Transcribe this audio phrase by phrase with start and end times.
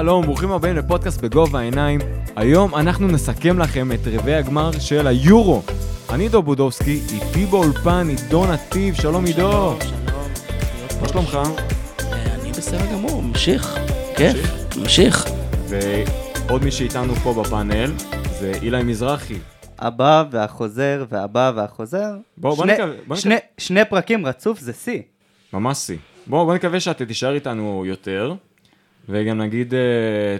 [0.00, 2.00] שלום, ברוכים הבאים לפודקאסט בגובה העיניים.
[2.36, 5.62] היום אנחנו נסכם לכם את רבעי הגמר של היורו.
[6.10, 9.76] אני דו בודובסקי, איתי באולפן עידו נתיב, שלום עידו.
[9.80, 10.28] שלום,
[11.02, 11.38] מה שלומך?
[12.12, 13.78] אני בסדר גמור, ממשיך.
[14.16, 14.36] כיף,
[14.76, 15.24] ממשיך.
[15.68, 17.92] ועוד מי שאיתנו פה בפאנל
[18.40, 19.38] זה אילי מזרחי.
[19.78, 22.10] הבא והחוזר והבא והחוזר.
[22.38, 25.02] בוא, בוא שני, נקווה- בוא שני, שני פרקים רצוף זה שיא.
[25.52, 25.96] ממש שיא.
[26.26, 28.34] בואו בוא נקווה שאתה תישאר איתנו יותר,
[29.10, 29.76] וגם נגיד uh,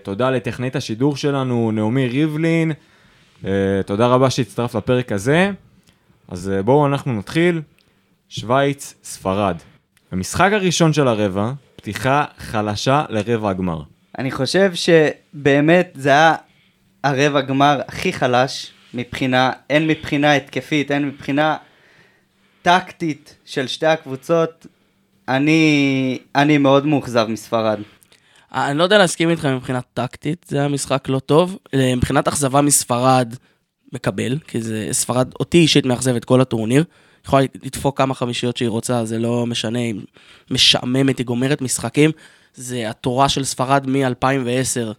[0.03, 2.73] תודה לטכנאית השידור שלנו, נעמי ריבלין,
[3.43, 3.47] uh,
[3.87, 5.51] תודה רבה שהצטרף לפרק הזה.
[6.29, 7.63] אז uh, בואו אנחנו נתחיל.
[8.29, 9.57] שווייץ, ספרד.
[10.13, 13.83] המשחק הראשון של הרבע, פתיחה חלשה לרבע הגמר.
[14.19, 16.35] אני חושב שבאמת זה היה
[17.05, 21.57] הרבע גמר הכי חלש מבחינה, הן מבחינה התקפית, הן מבחינה
[22.63, 24.67] טקטית של שתי הקבוצות.
[25.29, 27.81] אני, אני מאוד מאוכזב מספרד.
[28.55, 31.59] אה, אני לא יודע להסכים איתך מבחינה טקטית, זה היה משחק לא טוב.
[31.75, 33.35] אה, מבחינת אכזבה מספרד,
[33.93, 36.85] מקבל, כי זה ספרד אותי אישית מאכזבת כל הטורניר.
[37.27, 39.95] יכולה לדפוק כמה חמישיות שהיא רוצה, זה לא משנה, היא
[40.51, 42.11] משעממת, היא גומרת משחקים.
[42.55, 44.93] זה התורה של ספרד מ-2010,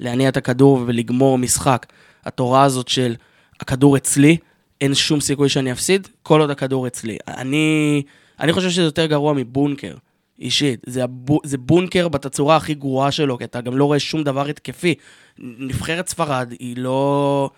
[0.00, 1.86] להניע את הכדור ולגמור משחק.
[2.24, 3.14] התורה הזאת של
[3.60, 4.36] הכדור אצלי,
[4.80, 7.16] אין שום סיכוי שאני אפסיד, כל עוד הכדור אצלי.
[7.28, 8.02] אני,
[8.40, 9.94] אני חושב שזה יותר גרוע מבונקר,
[10.38, 10.80] אישית.
[10.86, 14.46] זה, הבו, זה בונקר בתצורה הכי גרועה שלו, כי אתה גם לא רואה שום דבר
[14.48, 14.94] התקפי.
[15.38, 17.50] נבחרת ספרד היא לא...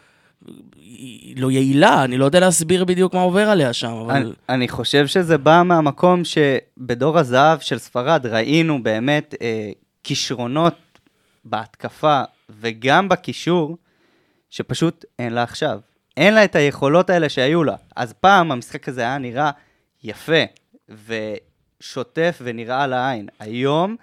[0.76, 4.14] היא לא יעילה, אני לא יודע להסביר בדיוק מה עובר עליה שם, אבל...
[4.14, 9.70] אני, אני חושב שזה בא מהמקום שבדור הזהב של ספרד ראינו באמת אה,
[10.04, 10.74] כישרונות
[11.44, 12.22] בהתקפה
[12.60, 13.76] וגם בקישור,
[14.50, 15.80] שפשוט אין לה עכשיו.
[16.16, 17.76] אין לה את היכולות האלה שהיו לה.
[17.96, 19.50] אז פעם המשחק הזה היה נראה
[20.04, 20.42] יפה
[21.84, 23.28] ושוטף ונראה לעין.
[23.38, 23.96] היום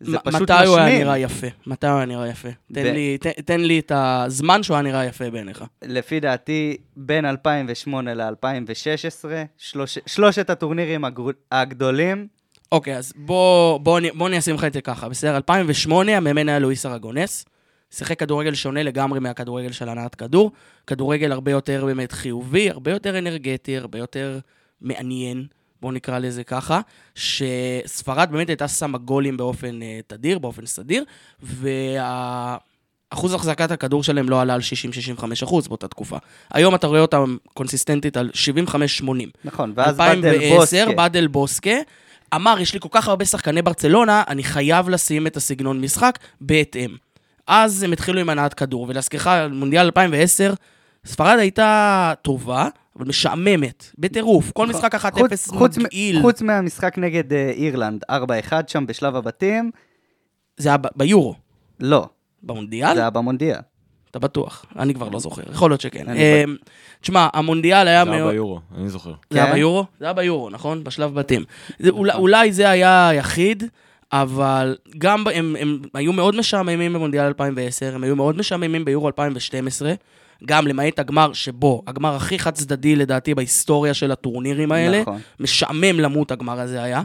[0.00, 0.98] זה פשוט מתי הוא היה.
[0.98, 1.46] נראה יפה?
[1.66, 2.48] מתי הוא היה נראה יפה?
[2.72, 5.64] תן, ב- לי, ת, תן לי את הזמן שהוא היה נראה יפה בעיניך.
[5.82, 9.24] לפי דעתי, בין 2008 ל-2016,
[9.58, 11.04] שלוש, שלושת הטורנירים
[11.52, 12.28] הגדולים,
[12.72, 15.08] אוקיי, אז בוא, בוא, בוא אני אשים לך את זה ככה.
[15.08, 17.44] בסדר, 2008, המאמן היה לואיס ארגונס.
[17.90, 20.52] שיחק כדורגל שונה לגמרי מהכדורגל של הנעת כדור.
[20.86, 24.38] כדורגל הרבה יותר באמת חיובי, הרבה יותר אנרגטי, הרבה יותר
[24.80, 25.46] מעניין,
[25.80, 26.80] בואו נקרא לזה ככה.
[27.14, 31.04] שספרד באמת הייתה שמה גולים באופן uh, תדיר, באופן סדיר,
[31.42, 34.60] ואחוז החזקת הכדור שלהם לא עלה על
[35.18, 36.16] 60-65 אחוז באותה תקופה.
[36.52, 38.30] היום אתה רואה אותם קונסיסטנטית על
[39.04, 39.04] 75-80.
[39.44, 40.96] נכון, ואז באדל 2010, בוסקה.
[40.96, 41.76] באדל בוסקה,
[42.34, 46.96] אמר, יש לי כל כך הרבה שחקני ברצלונה, אני חייב לשים את הסגנון משחק בהתאם.
[47.46, 50.54] אז הם התחילו עם הנעת כדור, ולהזכירך, מונדיאל 2010,
[51.06, 54.52] ספרד הייתה טובה, אבל משעממת, בטירוף.
[54.52, 55.28] כל משחק 1-0 נכון.
[55.28, 56.20] חוץ- חוץ מ- מגעיל.
[56.22, 58.14] חוץ מהמשחק נגד אה, אירלנד, 4-1
[58.66, 59.70] שם בשלב הבתים,
[60.56, 61.34] זה היה ביורו.
[61.80, 62.08] לא,
[62.42, 62.94] במונדיאל?
[62.94, 63.58] זה היה במונדיאל.
[64.10, 64.66] אתה בטוח?
[64.78, 66.06] אני כבר לא זוכר, יכול להיות שכן.
[66.10, 66.56] אמ,
[67.00, 68.32] תשמע, המונדיאל היה זה היה מאוד...
[68.32, 69.12] ביורו, אני זוכר.
[69.30, 69.52] זה היה כן?
[69.54, 69.84] ביורו?
[69.98, 70.84] זה היה ביורו, נכון?
[70.84, 71.44] בשלב בתים.
[72.14, 73.62] אולי, זה היה היחיד,
[74.12, 75.56] אבל גם הם
[75.94, 79.92] היו מאוד משעממים במונדיאל 2010, הם היו מאוד משעממים ביורו 2012,
[80.44, 85.20] גם למעט הגמר שבו, הגמר הכי חד צדדי לדעתי בהיסטוריה של הטורנירים האלה, נכון.
[85.40, 87.02] משעמם למות הגמר הזה היה.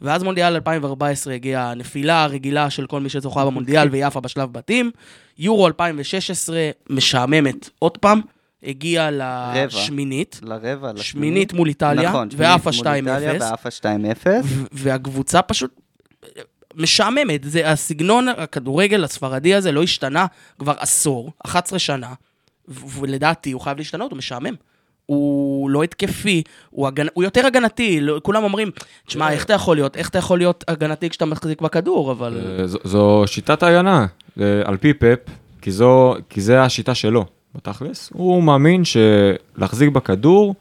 [0.00, 4.90] ואז מונדיאל 2014 הגיעה הנפילה הרגילה של כל מי שזוכה במונדיאל ויפה בשלב בתים.
[5.38, 8.20] יורו 2016 משעממת עוד פעם,
[8.62, 10.40] הגיעה לשמינית.
[10.42, 11.02] לרבע, לשמינית.
[11.02, 13.22] שמינית מול איטליה, נכון, ועפה שמינית מול 2-0.
[13.22, 14.26] איטליה, ועפה 2-0.
[14.44, 15.80] ו- והקבוצה פשוט
[16.74, 17.44] משעממת.
[17.44, 20.26] זה הסגנון הכדורגל הספרדי הזה לא השתנה
[20.58, 22.12] כבר עשור, 11 שנה,
[22.68, 24.54] ולדעתי הוא חייב להשתנות, הוא משעמם.
[25.06, 27.06] הוא לא התקפי, הוא, הגנ...
[27.14, 28.70] הוא יותר הגנתי, לא, כולם אומרים,
[29.06, 32.40] תשמע, איך אתה יכול להיות, איך אתה יכול להיות הגנתי כשאתה מחזיק בכדור, אבל...
[32.60, 34.06] אה, זו- זו שיטת ההגנה,
[34.40, 35.18] אה, על פי פפ,
[35.62, 38.10] כי זו, כי זה השיטה שלו, בתכלס.
[38.12, 40.54] הוא מאמין שלהחזיק בכדור,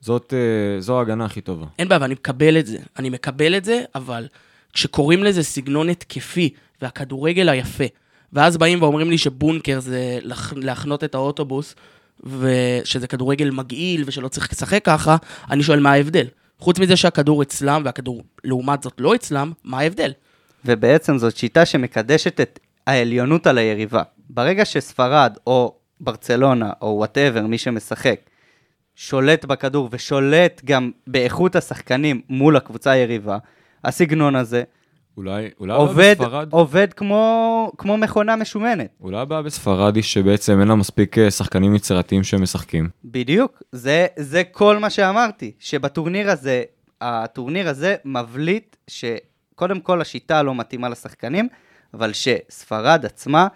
[0.00, 1.66] זאת, אה, זו ההגנה הכי טובה.
[1.78, 2.78] אין בעיה, ואני מקבל את זה.
[2.98, 4.26] אני מקבל את זה, אבל
[4.72, 6.50] כשקוראים לזה סגנון התקפי,
[6.82, 7.84] והכדורגל היפה,
[8.32, 11.74] ואז באים ואומרים לי שבונקר זה לח- להחנות את האוטובוס,
[12.24, 15.16] ושזה כדורגל מגעיל ושלא צריך לשחק ככה,
[15.50, 16.26] אני שואל מה ההבדל.
[16.58, 20.12] חוץ מזה שהכדור אצלם, והכדור לעומת זאת לא אצלם, מה ההבדל?
[20.64, 24.02] ובעצם זאת שיטה שמקדשת את העליונות על היריבה.
[24.30, 28.20] ברגע שספרד או ברצלונה או whatever, מי שמשחק,
[28.94, 33.38] שולט בכדור ושולט גם באיכות השחקנים מול הקבוצה היריבה,
[33.84, 34.62] הסגנון הזה
[35.18, 38.90] אולי, אולי עובד, בספרד, עובד כמו, כמו מכונה משומנת.
[39.00, 42.88] אולי הבעיה בספרד היא שבעצם אין לה מספיק אה, שחקנים יצירתיים שמשחקים.
[43.04, 46.62] בדיוק, זה, זה כל מה שאמרתי, שבטורניר הזה,
[47.00, 51.48] הטורניר הזה מבליט שקודם כל השיטה לא מתאימה לשחקנים,
[51.94, 53.46] אבל שספרד עצמה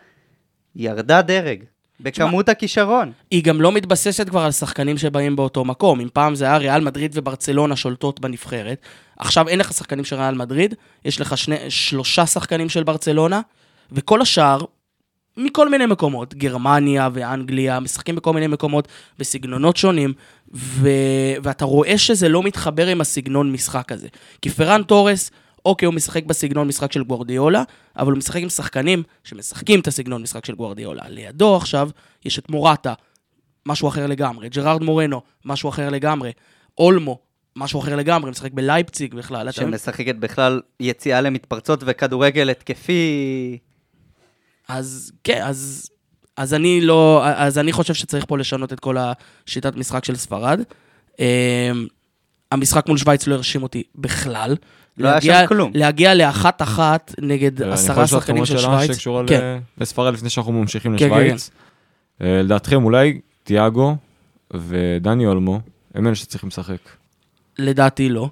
[0.76, 1.64] ירדה דרג
[2.02, 3.12] בכמות הכישרון.
[3.30, 6.00] היא גם לא מתבססת כבר על שחקנים שבאים באותו מקום.
[6.00, 8.80] אם פעם זה היה ריאל מדריד וברצלונה שולטות בנבחרת,
[9.18, 13.40] עכשיו אין לך שחקנים של ריאל מדריד, יש לך שני, שלושה שחקנים של ברצלונה,
[13.92, 14.60] וכל השאר,
[15.36, 18.88] מכל מיני מקומות, גרמניה ואנגליה, משחקים בכל מיני מקומות,
[19.18, 20.12] בסגנונות שונים,
[20.54, 20.88] ו...
[21.42, 24.08] ואתה רואה שזה לא מתחבר עם הסגנון משחק הזה.
[24.42, 25.30] כי פרן תורס,
[25.64, 27.62] אוקיי, הוא משחק בסגנון משחק של גוורדיולה,
[27.96, 31.02] אבל הוא משחק עם שחקנים שמשחקים את הסגנון משחק של גוורדיולה.
[31.08, 31.90] לידו עכשיו
[32.24, 32.94] יש את מורטה,
[33.66, 36.32] משהו אחר לגמרי, ג'רארד מורנו, משהו אחר לגמרי,
[36.78, 37.18] אולמו,
[37.56, 39.52] משהו אחר לגמרי, משחק בלייפציג בכלל.
[39.52, 43.58] שמשחקת בכלל יציאה למתפרצות וכדורגל התקפי.
[44.68, 45.90] אז כן, אז,
[46.36, 50.60] אז אני לא, אז אני חושב שצריך פה לשנות את כל השיטת משחק של ספרד.
[51.18, 51.86] אמ,
[52.52, 54.56] המשחק מול שווייץ לא הרשים אותי בכלל.
[54.98, 55.72] לא היה שם כלום.
[55.74, 58.96] להגיע לאחת-אחת נגד אה, אני עשרה יכול לשאול שחקנים של אותך עוד שאלה שווייץ.
[58.96, 59.58] שקשורה כן.
[59.78, 61.50] לספרד לפני שאנחנו ממשיכים כן, כן, לשוויץ.
[62.22, 63.96] אה, לדעתכם, אולי תיאגו
[64.54, 65.60] ודני אולמו
[65.94, 66.78] הם אלה שצריכים לשחק.
[67.58, 68.28] לדעתי לא.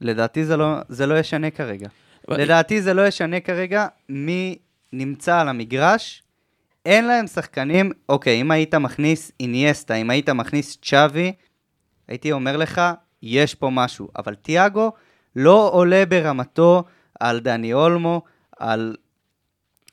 [0.00, 1.88] לדעתי זה לא, זה לא ישנה כרגע.
[2.28, 4.56] לדעתי זה לא ישנה כרגע מי
[4.92, 6.22] נמצא על המגרש.
[6.86, 11.32] אין להם שחקנים, אוקיי, אם היית מכניס אינייסטה, אם היית מכניס צ'אבי,
[12.08, 12.80] הייתי אומר לך,
[13.22, 14.08] יש פה משהו.
[14.18, 14.92] אבל תיאגו
[15.36, 16.84] לא עולה ברמתו
[17.20, 18.22] על דני אולמו,
[18.58, 18.96] על,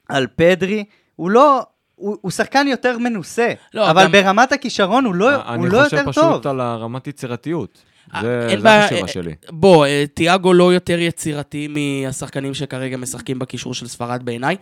[0.10, 0.84] על פדרי,
[1.16, 1.66] הוא לא...
[1.96, 5.98] הוא, הוא שחקן יותר מנוסה, לא, אבל גם- ברמת הכישרון הוא לא, הוא לא יותר
[5.98, 6.32] אני חושב טוב.
[6.34, 7.84] פשוט על הרמת יצירתיות.
[8.16, 9.36] אה, זה זה בעיה, החשיבה אה, שלי.
[9.50, 14.56] בוא, אה, תיאגו לא יותר יצירתי מהשחקנים שכרגע משחקים בקישור של ספרד בעיניי.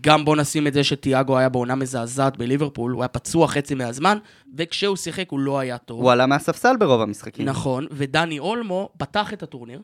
[0.00, 4.18] גם בוא נשים את זה שתיאגו היה בעונה מזעזעת בליברפול, הוא היה פצוע חצי מהזמן,
[4.58, 6.00] וכשהוא שיחק הוא לא היה טוב.
[6.00, 7.46] הוא עלה מהספסל ברוב המשחקים.
[7.46, 9.80] נכון, ודני אולמו פתח את הטורניר.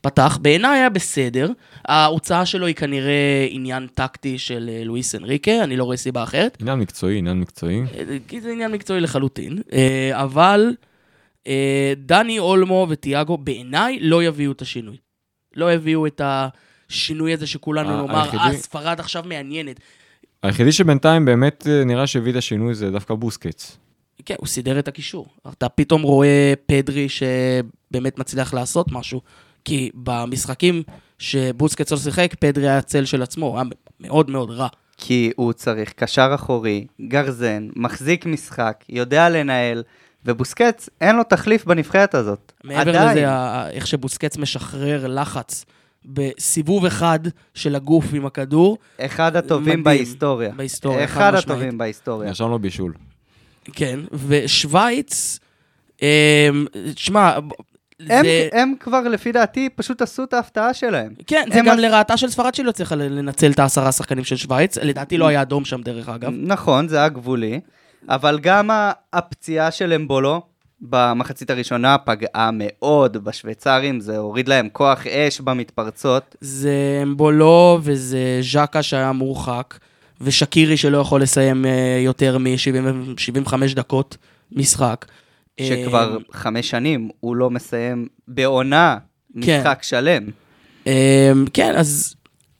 [0.00, 1.50] פתח, בעיניי היה בסדר.
[1.84, 6.56] ההוצאה שלו היא כנראה עניין טקטי של אה, לואיס אנריקה, אני לא רואה סיבה אחרת.
[6.60, 7.80] עניין מקצועי, עניין מקצועי.
[7.80, 9.58] אה, כי זה עניין מקצועי לחלוטין.
[9.72, 10.74] אה, אבל
[11.46, 14.96] אה, דני אולמו וטיאגו בעיניי לא יביאו את השינוי.
[15.56, 19.80] לא יביאו את השינוי הזה שכולנו נאמר, היחידי- אה, ספרד עכשיו מעניינת.
[20.42, 23.76] היחידי שבינתיים באמת אה, נראה שהביא את השינוי זה דווקא בוסקץ.
[24.26, 25.26] כן, הוא סידר את הקישור.
[25.48, 29.20] אתה פתאום רואה פדרי שבאמת מצליח לעשות משהו,
[29.64, 30.82] כי במשחקים
[31.18, 33.64] שבוסקץ לא שיחק, פדרי היה צל של עצמו, הוא היה
[34.00, 34.68] מאוד מאוד רע.
[34.96, 39.82] כי הוא צריך קשר אחורי, גרזן, מחזיק משחק, יודע לנהל,
[40.26, 42.52] ובוסקץ, אין לו תחליף בנבחרת הזאת.
[42.64, 43.18] מעבר עדיין.
[43.18, 43.26] לזה,
[43.70, 45.64] איך שבוסקץ משחרר לחץ
[46.04, 47.18] בסיבוב אחד
[47.54, 49.84] של הגוף עם הכדור, אחד הטובים מדהים.
[49.84, 50.50] בהיסטוריה.
[50.56, 51.50] בהיסטוריה, חד אחד משמעית.
[51.50, 52.28] הטובים בהיסטוריה.
[52.28, 52.92] נרשם לו בישול.
[53.72, 55.38] כן, ושווייץ,
[56.02, 56.06] אמ,
[56.94, 57.38] תשמע,
[58.08, 58.48] הם, זה...
[58.52, 61.12] הם כבר, לפי דעתי, פשוט עשו את ההפתעה שלהם.
[61.26, 64.36] כן, זה גם עש- לרעתה של ספרד שהיא לא הצליחה לנצל את העשרה שחקנים של
[64.36, 66.30] שווייץ, לדעתי לא היה אדום שם דרך אגב.
[66.36, 67.60] נכון, זה היה גבולי,
[68.08, 68.70] אבל גם
[69.12, 70.42] הפציעה של אמבולו
[70.80, 76.36] במחצית הראשונה פגעה מאוד בשוויצרים, זה הוריד להם כוח אש במתפרצות.
[76.40, 78.18] זה אמבולו וזה
[78.52, 79.78] ז'קה שהיה מורחק,
[80.20, 81.70] ושקירי שלא יכול לסיים אה,
[82.04, 84.16] יותר מ-75 דקות
[84.52, 85.04] משחק.
[85.68, 88.98] שכבר אה, חמש שנים הוא לא מסיים בעונה
[89.42, 89.60] כן.
[89.60, 90.22] משחק שלם.
[90.86, 92.14] אה, כן, אז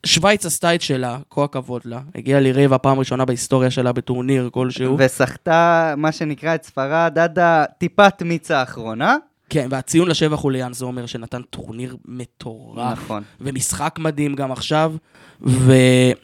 [0.07, 2.01] שווייץ עשתה את שלה, כל הכבוד לה.
[2.15, 4.97] הגיעה לרבע פעם ראשונה בהיסטוריה שלה בטורניר כלשהו.
[4.99, 9.17] וסחטה, מה שנקרא, את ספרד עד הטיפת מיץ האחרונה.
[9.51, 12.99] כן, והציון לשבח הוא ליאן זומר, שנתן טורניר מטורף.
[12.99, 13.23] נכון.
[13.41, 14.95] ומשחק מדהים גם עכשיו,
[15.41, 16.15] ואם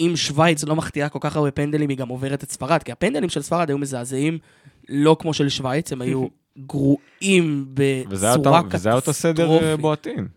[0.00, 3.28] אם שווייץ לא מחטיאה כל כך הרבה פנדלים, היא גם עוברת את ספרד, כי הפנדלים
[3.28, 4.38] של ספרד היו מזעזעים,
[4.90, 6.26] לא כמו של שווייץ, הם היו
[6.66, 9.80] גרועים בצורה אותו- וזה היה אותו סדר אה, קטסטרופית.
[9.80, 10.28] בועטים.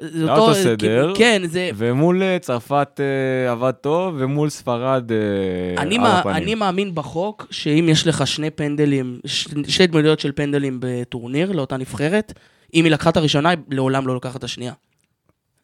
[0.00, 1.12] זה אותו סדר.
[1.16, 1.70] כן, זה...
[1.74, 6.22] ומול אה, צרפת אה, עבד טוב, ומול ספרד אה, אני, מה.
[6.26, 11.76] אני מאמין בחוק שאם יש לך שני פנדלים, ש- שתי דמויות של פנדלים בטורניר לאותה
[11.76, 12.32] נבחרת,
[12.74, 14.72] אם היא לקחה את הראשונה, היא לעולם לא לוקחת את השנייה.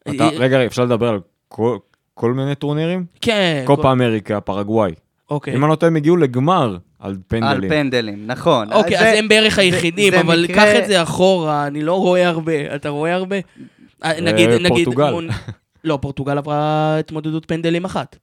[0.01, 1.77] אתה- היא- רגע, אפשר לדבר על כל-
[2.13, 3.05] כל מיני טורנירים?
[3.21, 3.63] כן.
[3.67, 4.91] קופה אמריקה, פרגוואי.
[5.29, 5.55] אוקיי.
[5.55, 7.69] אם אני לא טועה, הם הגיעו לגמר על על פנדלים.
[7.69, 8.73] פנדלים, נכון.
[8.73, 11.93] אוקיי, זה- אז הם בערך היחידים, זה אבל מקרה- קח את זה אחורה, אני לא
[11.93, 12.75] רואה הרבה.
[12.75, 13.35] אתה רואה הרבה?
[14.03, 14.67] אה, נגיד, נגיד...
[14.85, 15.11] פורטוגל.
[15.11, 15.27] מון-
[15.83, 16.59] לא, פורטוגל עברה
[16.99, 18.17] התמודדות פנדלים אחת.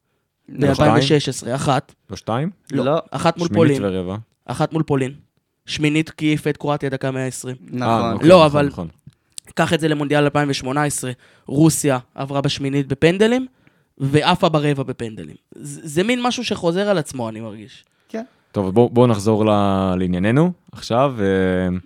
[0.48, 0.92] לא שתיים?
[0.92, 1.94] ב-2016, אחת.
[2.10, 2.50] לא שתיים?
[2.72, 2.98] לא, לא.
[3.10, 3.94] אחת מול שמינית פולין.
[3.96, 4.16] ורבע.
[4.46, 5.12] אחת מול פולין.
[5.66, 7.56] שמינית כי העיפה את קרואטיה דקה 120.
[7.62, 8.12] אה, נכון.
[8.12, 8.88] אוקיי, לא, נכון, אבל- נכון.
[9.54, 11.10] קח את זה למונדיאל 2018,
[11.46, 13.46] רוסיה עברה בשמינית בפנדלים,
[13.98, 15.36] ועפה ברבע בפנדלים.
[15.54, 17.84] זה זה מין משהו שחוזר על עצמו, אני מרגיש.
[18.08, 18.24] כן.
[18.52, 21.14] טוב, בואו בוא נחזור ל- לענייננו עכשיו.
[21.20, 21.76] אה,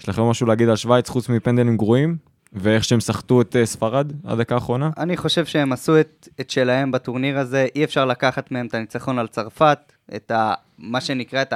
[0.00, 2.16] יש לכם משהו להגיד על שווייץ חוץ מפנדלים גרועים?
[2.52, 4.90] ואיך שהם סחטו את אה, ספרד עד דקה האחרונה?
[4.98, 9.18] אני חושב שהם עשו את, את שלהם בטורניר הזה, אי אפשר לקחת מהם את הניצחון
[9.18, 9.78] על צרפת,
[10.16, 11.54] את ה, מה שנקרא את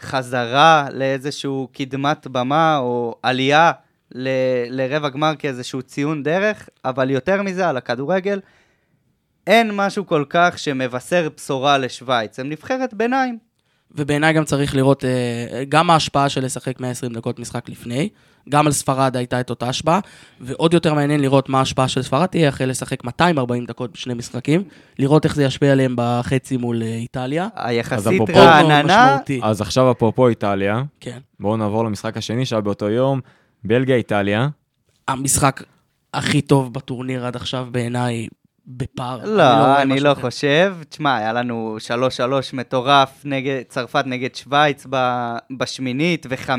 [0.00, 3.72] החזרה לאיזשהו קדמת במה או עלייה
[4.14, 4.28] ל,
[4.70, 8.40] לרבע גמר כאיזשהו ציון דרך, אבל יותר מזה, על הכדורגל,
[9.46, 12.38] אין משהו כל כך שמבשר בשורה לשוויץ.
[12.38, 13.38] הם נבחרת ביניים.
[13.94, 18.08] ובעיניי גם צריך לראות אה, גם ההשפעה של לשחק 120 דקות משחק לפני,
[18.48, 20.00] גם על ספרד הייתה את אותה השפעה,
[20.40, 24.64] ועוד יותר מעניין לראות מה ההשפעה של ספרד תהיה אחרי לשחק 240 דקות בשני משחקים,
[24.98, 27.48] לראות איך זה ישפיע עליהם בחצי מול אה, איטליה.
[27.54, 29.18] היחסית רעננה.
[29.42, 31.18] אז עכשיו אפרופו איטליה, כן.
[31.40, 33.20] בואו נעבור למשחק השני שהיה באותו יום,
[33.64, 34.48] בלגיה-איטליה.
[35.08, 35.62] המשחק
[36.14, 38.26] הכי טוב בטורניר עד עכשיו בעיניי
[38.66, 39.20] בפער.
[39.24, 40.20] לא, אני לא אחר.
[40.20, 40.76] חושב.
[40.88, 41.90] תשמע, היה לנו 3-3
[42.52, 44.86] מטורף נגד צרפת נגד שווייץ
[45.58, 46.50] בשמינית, ו-5-3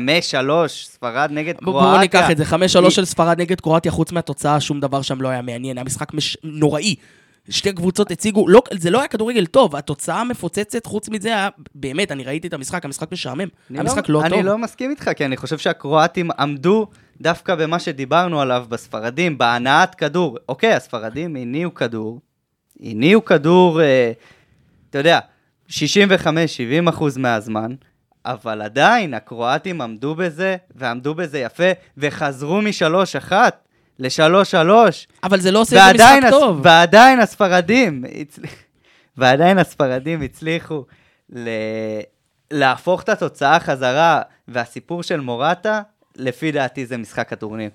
[0.68, 1.90] ספרד נגד קרואטיה.
[1.90, 5.20] בואו ניקח את זה, 5-3 היא- של ספרד נגד קרואטיה, חוץ מהתוצאה, שום דבר שם
[5.22, 6.36] לא היה מעניין, היה משחק מש...
[6.44, 6.94] נוראי.
[7.50, 12.12] שתי קבוצות הציגו, לא, זה לא היה כדורגל טוב, התוצאה מפוצצת, חוץ מזה היה, באמת,
[12.12, 13.48] אני ראיתי את המשחק, המשחק משעמם.
[13.70, 14.40] אני המשחק לא, אני טוב.
[14.40, 16.86] לא מסכים איתך, כי אני חושב שהקרואטים עמדו
[17.24, 20.38] דווקא במה שדיברנו עליו בספרדים, בהנעת כדור.
[20.48, 22.20] אוקיי, הספרדים הניעו כדור,
[22.80, 24.12] הניעו כדור, אה,
[24.90, 25.18] אתה יודע,
[25.68, 25.72] 65-70
[26.88, 27.74] אחוז מהזמן,
[28.24, 31.64] אבל עדיין הקרואטים עמדו בזה, ועמדו בזה יפה,
[31.96, 33.32] וחזרו מ-3-1
[33.98, 34.70] ל-3-3.
[35.22, 36.60] אבל זה לא עושה את זה ועדיין, משחק הס- טוב.
[36.64, 38.04] ועדיין הספרדים.
[39.16, 40.84] ועדיין הספרדים הצליחו
[41.32, 41.48] ל...
[42.50, 45.82] להפוך את התוצאה חזרה, והסיפור של מורטה,
[46.16, 47.70] לפי דעתי זה משחק הטורניר.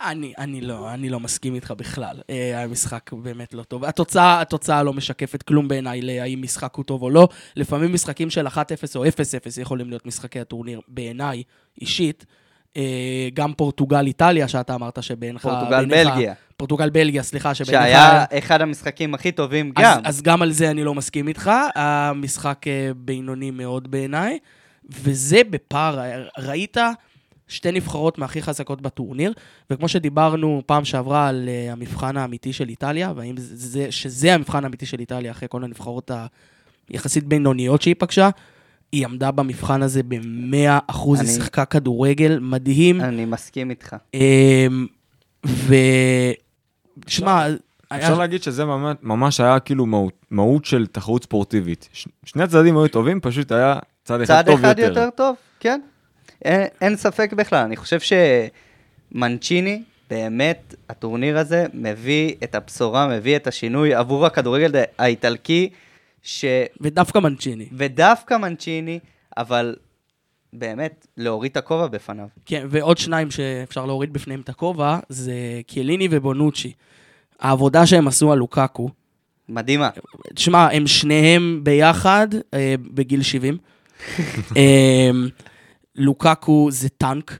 [0.00, 2.20] אני, אני לא, אני לא מסכים איתך בכלל.
[2.30, 3.84] אה, המשחק באמת לא טוב.
[3.84, 7.28] התוצאה, התוצאה לא משקפת כלום בעיניי להאם משחק הוא טוב או לא.
[7.56, 8.50] לפעמים משחקים של 1-0
[8.96, 9.08] או 0-0
[9.60, 11.42] יכולים להיות משחקי הטורניר, בעיניי,
[11.80, 12.26] אישית.
[12.76, 12.82] אה,
[13.34, 15.42] גם פורטוגל-איטליה, שאתה אמרת שבעינך...
[15.42, 16.34] פורטוגל, בעיניך- בלגיה.
[16.56, 17.82] פורטוגל-בלגיה, סליחה, שבעיניך...
[17.82, 20.00] שהיה אחד המשחקים הכי טובים אז, גם.
[20.04, 21.50] אז גם על זה אני לא מסכים איתך.
[21.74, 24.38] המשחק אה, בינוני מאוד בעיניי,
[24.90, 26.00] וזה בפער.
[26.38, 26.76] ראית
[27.48, 29.32] שתי נבחרות מהכי חזקות בטורניר,
[29.70, 34.64] וכמו שדיברנו פעם שעברה על אה, המבחן האמיתי של איטליה, והאם זה, זה, שזה המבחן
[34.64, 36.10] האמיתי של איטליה אחרי כל הנבחרות
[36.88, 38.30] היחסית בינוניות שהיא פגשה,
[38.92, 43.00] היא עמדה במבחן הזה ב-100 אחוז, היא שיחקה כדורגל מדהים.
[43.00, 43.96] אני מסכים איתך.
[44.14, 44.86] אמ,
[45.46, 45.74] ו...
[47.06, 47.56] שמע, היה-
[47.90, 51.88] אפשר להגיד שזה ממש, ממש היה כאילו מהות, מהות של תחרות ספורטיבית.
[51.92, 53.74] ש, שני הצדדים היו טובים, פשוט היה
[54.04, 54.88] צד אחד צד טוב אחד יותר.
[54.88, 55.80] יותר טוב, כן.
[56.44, 57.64] אין, אין ספק בכלל.
[57.64, 57.98] אני חושב
[59.10, 65.70] שמנצ'יני, באמת, הטורניר הזה מביא את הבשורה, מביא את השינוי עבור הכדורגל האיטלקי,
[66.22, 66.44] ש...
[66.80, 67.66] ודווקא מנצ'יני.
[67.72, 68.98] ודווקא מנצ'יני,
[69.36, 69.76] אבל
[70.52, 72.26] באמת, להוריד את הכובע בפניו.
[72.46, 75.34] כן, ועוד שניים שאפשר להוריד בפניהם את הכובע, זה
[75.66, 76.72] קיאליני ובונוצ'י.
[77.40, 78.88] העבודה שהם עשו על לוקקו,
[79.48, 79.90] מדהימה.
[80.34, 83.58] תשמע, הם שניהם ביחד אה, בגיל 70.
[84.56, 85.10] אה,
[85.96, 87.38] לוקקו זה טנק,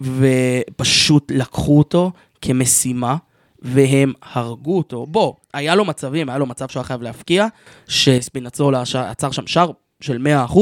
[0.00, 3.16] ופשוט לקחו אותו כמשימה,
[3.62, 5.06] והם הרגו אותו.
[5.06, 7.46] בוא, היה לו מצבים, היה לו מצב שהוא היה חייב להפקיע,
[7.88, 9.70] שספינצולה עצר שם שער
[10.00, 10.58] של 100%,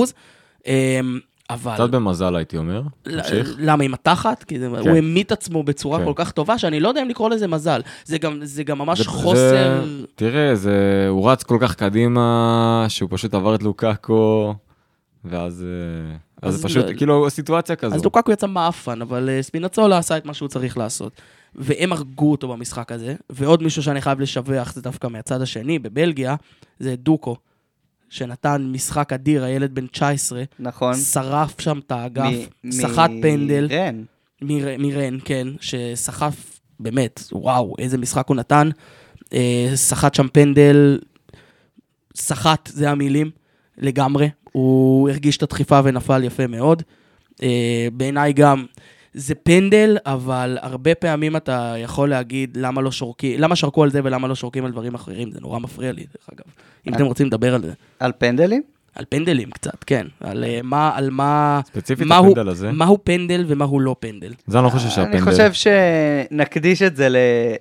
[0.66, 1.00] אה,
[1.50, 1.74] אבל...
[1.74, 2.82] קצת במזל הייתי אומר.
[3.02, 3.54] תמשיך.
[3.58, 4.42] למה עם התחת?
[4.44, 4.88] כי זה, כן.
[4.88, 6.04] הוא המית עצמו בצורה כן.
[6.04, 7.80] כל כך טובה, שאני לא יודע אם לקרוא לזה מזל.
[8.04, 9.84] זה גם, זה גם ממש זה- חוסר...
[9.86, 14.54] זה, תראה, זה, הוא רץ כל כך קדימה, שהוא פשוט עבר את לוקאקו,
[15.24, 15.64] ואז...
[16.48, 17.94] אז אז זה פשוט, לא- כאילו, סיטואציה כזו.
[17.94, 21.20] אז לוקקו יצא מאפן, אבל אה, ספינצולה עשה את מה שהוא צריך לעשות.
[21.54, 26.34] והם הרגו אותו במשחק הזה, ועוד מישהו שאני חייב לשבח, זה דווקא מהצד השני, בבלגיה,
[26.78, 27.36] זה דוקו,
[28.08, 30.94] שנתן משחק אדיר, הילד בן 19, נכון.
[30.94, 32.34] שרף שם את האגף,
[32.70, 33.68] סחט פנדל.
[33.70, 34.02] רן.
[34.42, 38.68] מיר- מירן, כן, שסחף, באמת, וואו, איזה משחק הוא נתן.
[39.32, 40.98] אה, סחט שם פנדל,
[42.16, 43.30] סחט, זה המילים,
[43.78, 44.28] לגמרי.
[44.54, 46.82] הוא הרגיש את הדחיפה ונפל יפה מאוד.
[47.42, 48.64] אה, בעיניי גם,
[49.14, 54.00] זה פנדל, אבל הרבה פעמים אתה יכול להגיד למה לא שורקים, למה שרקו על זה
[54.04, 56.44] ולמה לא שורקים על דברים אחרים, זה נורא מפריע לי, דרך אגב.
[56.88, 57.72] אם אתם רוצים לדבר על זה.
[58.00, 58.62] על פנדלים?
[58.94, 60.06] על פנדלים קצת, כן.
[60.20, 61.60] על אה, מה, על מה...
[61.66, 62.72] ספציפית מהו- הפנדל הזה.
[62.72, 64.32] מהו פנדל ומהו לא פנדל.
[64.46, 65.16] זה אני לא חושב שהפנדל...
[65.16, 67.16] אני חושב שנקדיש את זה ל-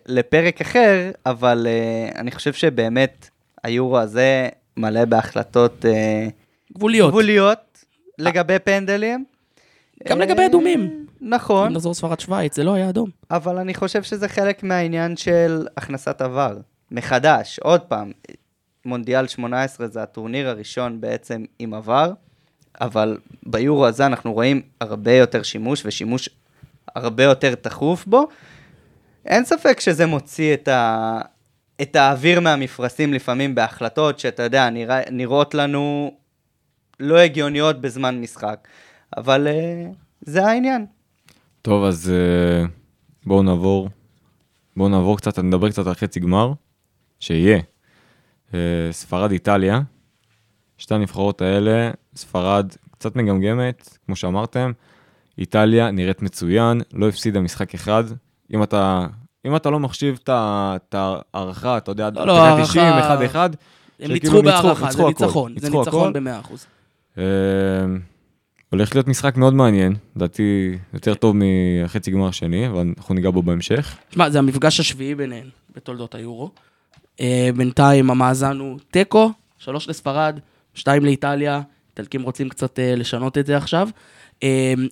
[0.05, 1.67] לפרק אחר, אבל
[2.13, 3.29] uh, אני חושב שבאמת
[3.63, 4.47] היורו הזה
[4.77, 6.31] מלא בהחלטות uh,
[6.73, 7.09] גבוליות.
[7.09, 7.85] גבוליות
[8.19, 9.25] לגבי פנדלים.
[10.07, 11.05] גם אה, לגבי אדומים.
[11.21, 13.09] נכון, אם נחזור ספרד שווייץ, זה לא היה אדום.
[13.31, 16.57] אבל אני חושב שזה חלק מהעניין של הכנסת עבר.
[16.91, 18.11] מחדש, עוד פעם,
[18.85, 22.11] מונדיאל 18 זה הטורניר הראשון בעצם עם עבר,
[22.81, 26.29] אבל ביורו הזה אנחנו רואים הרבה יותר שימוש ושימוש
[26.95, 28.27] הרבה יותר תכוף בו,
[29.25, 31.19] אין ספק שזה מוציא את, ה...
[31.81, 35.01] את האוויר מהמפרשים לפעמים בהחלטות שאתה יודע, נראה...
[35.11, 36.13] נראות לנו
[36.99, 38.67] לא הגיוניות בזמן משחק.
[39.17, 40.85] אבל uh, זה העניין.
[41.61, 42.67] טוב, אז uh,
[43.25, 43.89] בואו נעבור,
[44.77, 46.53] בואו נעבור קצת, נדבר קצת על חצי גמר,
[47.19, 47.59] שיהיה.
[48.51, 48.55] Uh,
[48.91, 49.81] ספרד איטליה,
[50.77, 54.71] שתי הנבחרות האלה, ספרד קצת מגמגמת, כמו שאמרתם,
[55.37, 58.03] איטליה נראית מצוין, לא הפסידה משחק אחד.
[58.53, 59.07] אם אתה,
[59.45, 62.63] אם אתה לא מחשיב את ההערכה, אתה יודע, לא, לא, הערכה...
[62.63, 62.85] 90,
[63.33, 63.35] 1-1,
[63.99, 66.53] הם ניצחו בהערכה, זה ניצחון, זה ניצחון ב-100%.
[68.69, 73.43] הולך להיות משחק מאוד מעניין, לדעתי יותר טוב מהחצי גמר השני, אבל אנחנו ניגע בו
[73.43, 73.97] בהמשך.
[74.09, 76.51] תשמע, זה המפגש השביעי ביניהן בתולדות היורו.
[77.55, 80.39] בינתיים המאזן הוא תיקו, שלוש לספרד,
[80.73, 83.89] שתיים לאיטליה, איטלקים רוצים קצת לשנות את זה עכשיו.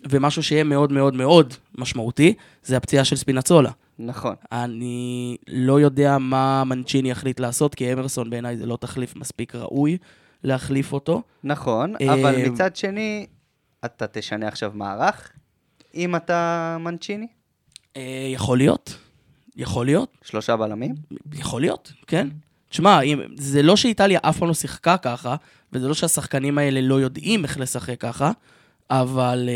[0.09, 3.71] ומשהו שיהיה מאוד מאוד מאוד משמעותי, זה הפציעה של ספינצולה.
[3.99, 4.35] נכון.
[4.51, 9.97] אני לא יודע מה מנצ'יני יחליט לעשות, כי אמרסון בעיניי זה לא תחליף מספיק ראוי
[10.43, 11.21] להחליף אותו.
[11.43, 13.25] נכון, אבל מצד שני,
[13.85, 15.31] אתה תשנה עכשיו מערך,
[15.95, 17.27] אם אתה מנצ'יני?
[18.33, 18.97] יכול להיות,
[19.55, 20.17] יכול להיות.
[20.23, 20.95] שלושה בלמים?
[21.33, 22.27] יכול להיות, כן.
[22.69, 22.99] תשמע,
[23.35, 25.35] זה לא שאיטליה אף פעם לא שיחקה ככה,
[25.73, 28.31] וזה לא שהשחקנים האלה לא יודעים איך לשחק ככה,
[28.89, 29.49] אבל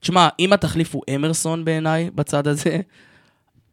[0.00, 2.80] תשמע, אם התחליף הוא אמרסון בעיניי בצד הזה,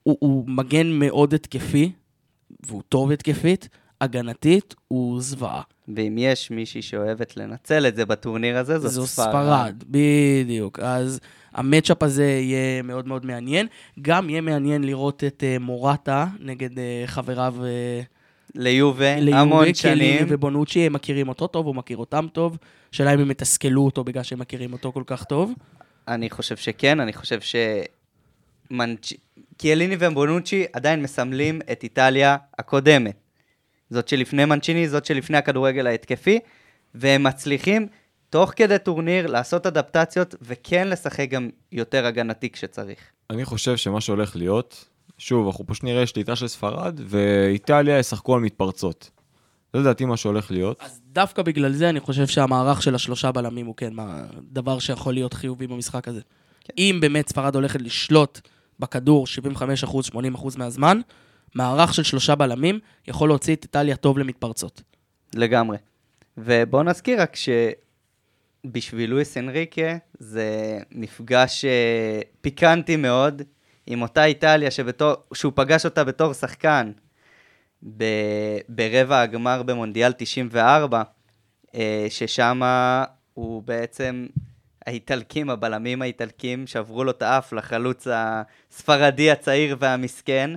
[0.03, 1.91] הוא, הוא מגן מאוד התקפי,
[2.65, 3.69] והוא טוב התקפית,
[4.01, 5.61] הגנתית הוא זוועה.
[5.95, 9.27] ואם יש מישהי שאוהבת לנצל את זה בטורניר הזה, זו, זו ספרד.
[9.27, 10.79] ספרד, בדיוק.
[10.79, 11.19] אז
[11.53, 13.67] המצ'אפ הזה יהיה מאוד מאוד מעניין.
[14.01, 17.55] גם יהיה מעניין לראות את uh, מורטה נגד uh, חבריו...
[17.59, 18.05] Uh,
[18.55, 19.97] ליובה, המון שנים.
[19.97, 22.57] ליובה, ובונוצ'י, הם מכירים אותו טוב, הוא מכיר אותם טוב.
[22.91, 25.53] שאלה אם הם יתסכלו אותו בגלל שהם מכירים אותו כל כך טוב.
[26.07, 27.55] אני חושב שכן, אני חושב ש...
[28.71, 29.13] מנצ'...
[29.57, 33.20] קיאליני ובונוצ'י עדיין מסמלים את איטליה הקודמת.
[33.91, 36.39] זאת שלפני מנצ'יני, זאת שלפני הכדורגל ההתקפי,
[36.95, 37.87] והם מצליחים
[38.29, 42.99] תוך כדי טורניר לעשות אדפטציות וכן לשחק גם יותר הגנתי כשצריך.
[43.29, 44.85] אני חושב שמה שהולך להיות,
[45.17, 49.09] שוב, אנחנו פשוט נראה שליטה של ספרד, ואיטליה ישחקו על מתפרצות.
[49.73, 50.81] זה לדעתי מה שהולך להיות.
[50.81, 53.93] אז דווקא בגלל זה אני חושב שהמערך של השלושה בלמים הוא כן
[54.41, 56.21] דבר שיכול להיות חיובי במשחק הזה.
[56.61, 56.73] כן.
[56.77, 58.39] אם באמת ספרד הולכת לשלוט
[58.79, 59.25] בכדור
[59.85, 61.01] 75%, 80% מהזמן,
[61.55, 64.81] מערך של שלושה בלמים יכול להוציא את איטליה טוב למתפרצות.
[65.35, 65.77] לגמרי.
[66.37, 67.35] ובואו נזכיר רק
[68.65, 73.41] שבשביל לואיס אנריקה זה מפגש אה, פיקנטי מאוד
[73.87, 76.91] עם אותה איטליה שבתור, שהוא פגש אותה בתור שחקן
[77.97, 78.03] ב,
[78.69, 81.03] ברבע הגמר במונדיאל 94,
[81.75, 82.61] אה, ששם
[83.33, 84.27] הוא בעצם
[84.85, 90.51] האיטלקים, הבלמים האיטלקים, שברו לו את האף לחלוץ הספרדי הצעיר והמסכן,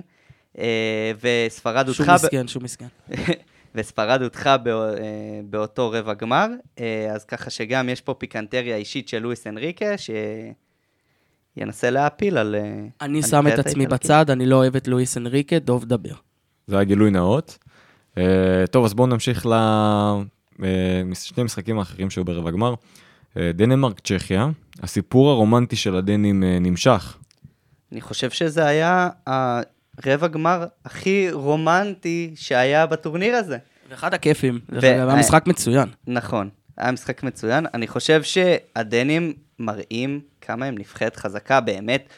[1.21, 2.03] וספרד הודחה...
[2.03, 2.87] שום מסכן, שום מסכן.
[3.75, 4.55] וספרד הודחה.
[4.67, 6.47] אה, באותו רבע גמר,
[6.79, 9.85] אה, אז ככה שגם יש פה פיקנטריה אישית של לואיס אנריקה,
[11.57, 12.55] שינסה להעפיל על...
[13.01, 16.15] אני שם את עצמי בצד, אני לא אוהב את לואיס אנריקה, דוב דבר.
[16.67, 17.57] זה היה גילוי נאות.
[18.71, 19.45] טוב, אז בואו נמשיך
[20.59, 22.73] לשני משחקים האחרים שהיו ברבע גמר.
[23.37, 24.49] אה, דנמרק, צ'כיה,
[24.83, 27.17] הסיפור הרומנטי של הדנים אה, נמשך.
[27.91, 29.09] אני חושב שזה היה
[30.03, 33.57] הרבע גמר הכי רומנטי שהיה בטורניר הזה.
[33.89, 34.79] ואחד הכיפים, ו...
[34.81, 35.89] היה משחק מצוין.
[36.07, 37.65] נכון, היה משחק מצוין.
[37.73, 42.09] אני חושב שהדנים מראים כמה הם נבחרת חזקה באמת.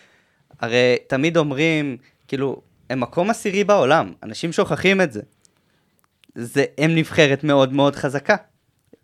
[0.59, 5.21] הרי תמיד אומרים, כאילו, הם מקום עשירי בעולם, אנשים שוכחים את זה.
[6.35, 8.35] זה, הם נבחרת מאוד מאוד חזקה.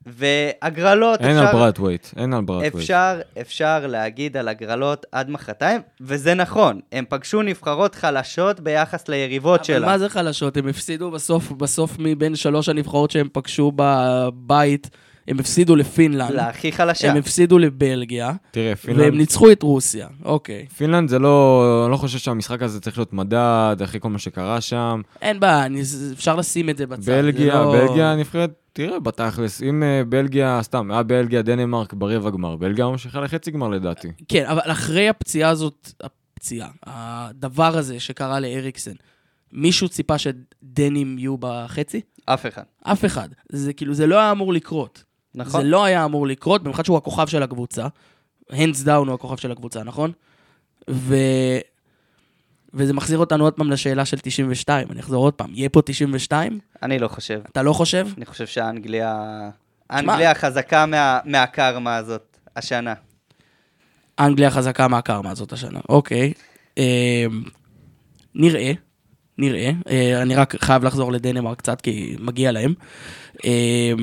[0.05, 1.47] והגרלות, אין אפשר...
[1.47, 2.75] על ברטווייט, אין על ברטווייט.
[2.75, 9.59] אפשר, אפשר להגיד על הגרלות עד מחרתיים, וזה נכון, הם פגשו נבחרות חלשות ביחס ליריבות
[9.59, 9.77] אבל שלה.
[9.77, 10.57] אבל מה זה חלשות?
[10.57, 14.89] הם הפסידו בסוף, בסוף מבין שלוש הנבחרות שהם פגשו בבית.
[15.27, 16.31] הם הפסידו לפינלנד.
[16.31, 17.11] להכי חלשה.
[17.11, 18.31] הם הפסידו לבלגיה.
[18.51, 19.03] תראה, פינלנד...
[19.03, 20.67] והם ניצחו את רוסיה, אוקיי.
[20.77, 21.83] פינלנד זה לא...
[21.85, 25.01] אני לא חושב שהמשחק הזה צריך להיות מדד, אחרי כל מה שקרה שם.
[25.21, 25.67] אין בעיה,
[26.13, 27.11] אפשר לשים את זה בצד.
[27.11, 27.71] בלגיה, לא...
[27.71, 33.21] בלגיה נבחרת, תראה, בתכלס, אם אה, בלגיה, סתם, היה בלגיה, דנמרק ברבע גמר, בלגיה ממשיכה
[33.21, 34.07] לחצי גמר לדעתי.
[34.27, 38.91] כן, אבל אחרי הפציעה הזאת, הפציעה, הדבר הזה שקרה לאריקסן,
[39.51, 42.01] מישהו ציפה שדנים יהיו בחצי?
[42.25, 42.63] אף אחד.
[42.83, 43.29] אף אחד.
[43.51, 45.03] זה כאילו, זה לא היה אמור לקרות.
[45.35, 45.61] נכון.
[45.61, 47.87] זה לא היה אמור לקרות, במיוחד שהוא הכוכב של הקבוצה.
[48.49, 50.11] הנדס דאון הוא הכוכב של הקבוצה, נכון?
[50.89, 51.15] ו...
[52.73, 56.59] וזה מחזיר אותנו עוד פעם לשאלה של 92, אני אחזור עוד פעם, יהיה פה 92?
[56.83, 57.41] אני לא חושב.
[57.51, 58.07] אתה לא חושב?
[58.17, 59.49] אני חושב שאנגליה...
[59.91, 61.19] אנגליה חזקה מה...
[61.25, 62.93] מהקרמה הזאת השנה.
[64.19, 66.33] אנגליה חזקה מהקרמה הזאת השנה, אוקיי.
[66.77, 67.43] אמ,
[68.35, 68.71] נראה,
[69.37, 69.71] נראה.
[69.89, 72.73] אה, אני רק חייב לחזור לדנמרק קצת, כי מגיע להם.
[73.45, 73.93] אה,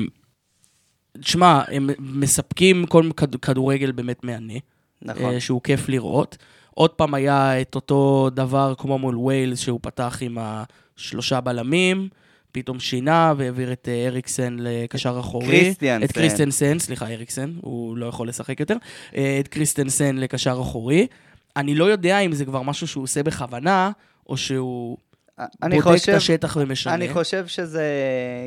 [1.19, 4.53] תשמע, הם מספקים כל כד- כדורגל באמת מהנה.
[5.01, 5.33] נכון.
[5.33, 6.37] אה, שהוא כיף לראות.
[6.73, 12.07] עוד פעם היה את אותו דבר כמו מול ויילס, שהוא פתח עם השלושה בלמים,
[12.51, 15.47] פתאום שינה והעביר את אה, אריקסן לקשר אחורי.
[15.47, 16.05] קריסטיאנסן.
[16.05, 18.75] את קריסטנסן, סליחה, אריקסן, הוא לא יכול לשחק יותר.
[19.15, 21.07] אה, את קריסטנסן לקשר אחורי.
[21.55, 23.91] אני לא יודע אם זה כבר משהו שהוא עושה בכוונה,
[24.29, 24.97] או שהוא
[25.39, 26.93] אני בודק חושב, את השטח ומשנה.
[26.93, 27.83] אני חושב שזה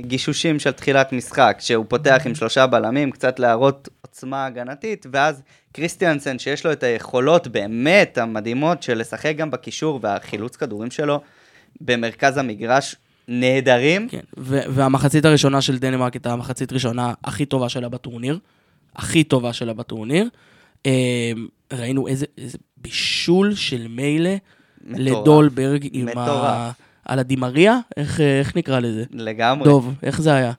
[0.01, 5.43] גישושים של תחילת משחק, שהוא פותח עם שלושה בלמים, קצת להראות עוצמה הגנתית, ואז
[5.73, 11.21] קריסטיאנסן, שיש לו את היכולות באמת המדהימות של לשחק גם בקישור, והחילוץ כדורים שלו
[11.81, 12.97] במרכז המגרש,
[13.29, 14.09] נהדרים.
[14.09, 18.39] כן, והמחצית הראשונה של דנמרק הייתה המחצית הראשונה הכי טובה שלה בטורניר.
[18.97, 20.29] הכי טובה שלה בטורניר.
[20.87, 21.33] אה,
[21.73, 24.37] ראינו איזה, איזה בישול של מטורף.
[24.89, 26.71] לדולברג עם ה...
[27.05, 27.79] על הדימריה?
[27.97, 29.05] איך, אה, איך נקרא לזה?
[29.13, 29.65] לגמרי.
[29.65, 30.53] דוב, איך זה היה?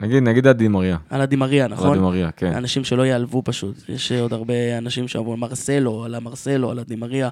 [0.00, 0.96] נגיד, נגיד עדי מריה.
[1.10, 1.90] על הדימריה, על נכון?
[1.90, 2.52] עדי מריה, כן.
[2.54, 3.74] אנשים שלא ייעלבו פשוט.
[3.88, 7.28] יש עוד הרבה אנשים שאמרו מרסלו, על המרסלו, על הדימריה.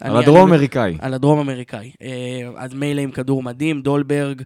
[0.00, 0.96] על אני- הדרום אני- אמריקאי.
[1.00, 1.90] על הדרום אמריקאי.
[2.02, 2.08] אה,
[2.56, 4.42] אז מילא עם כדור מדהים, דולברג,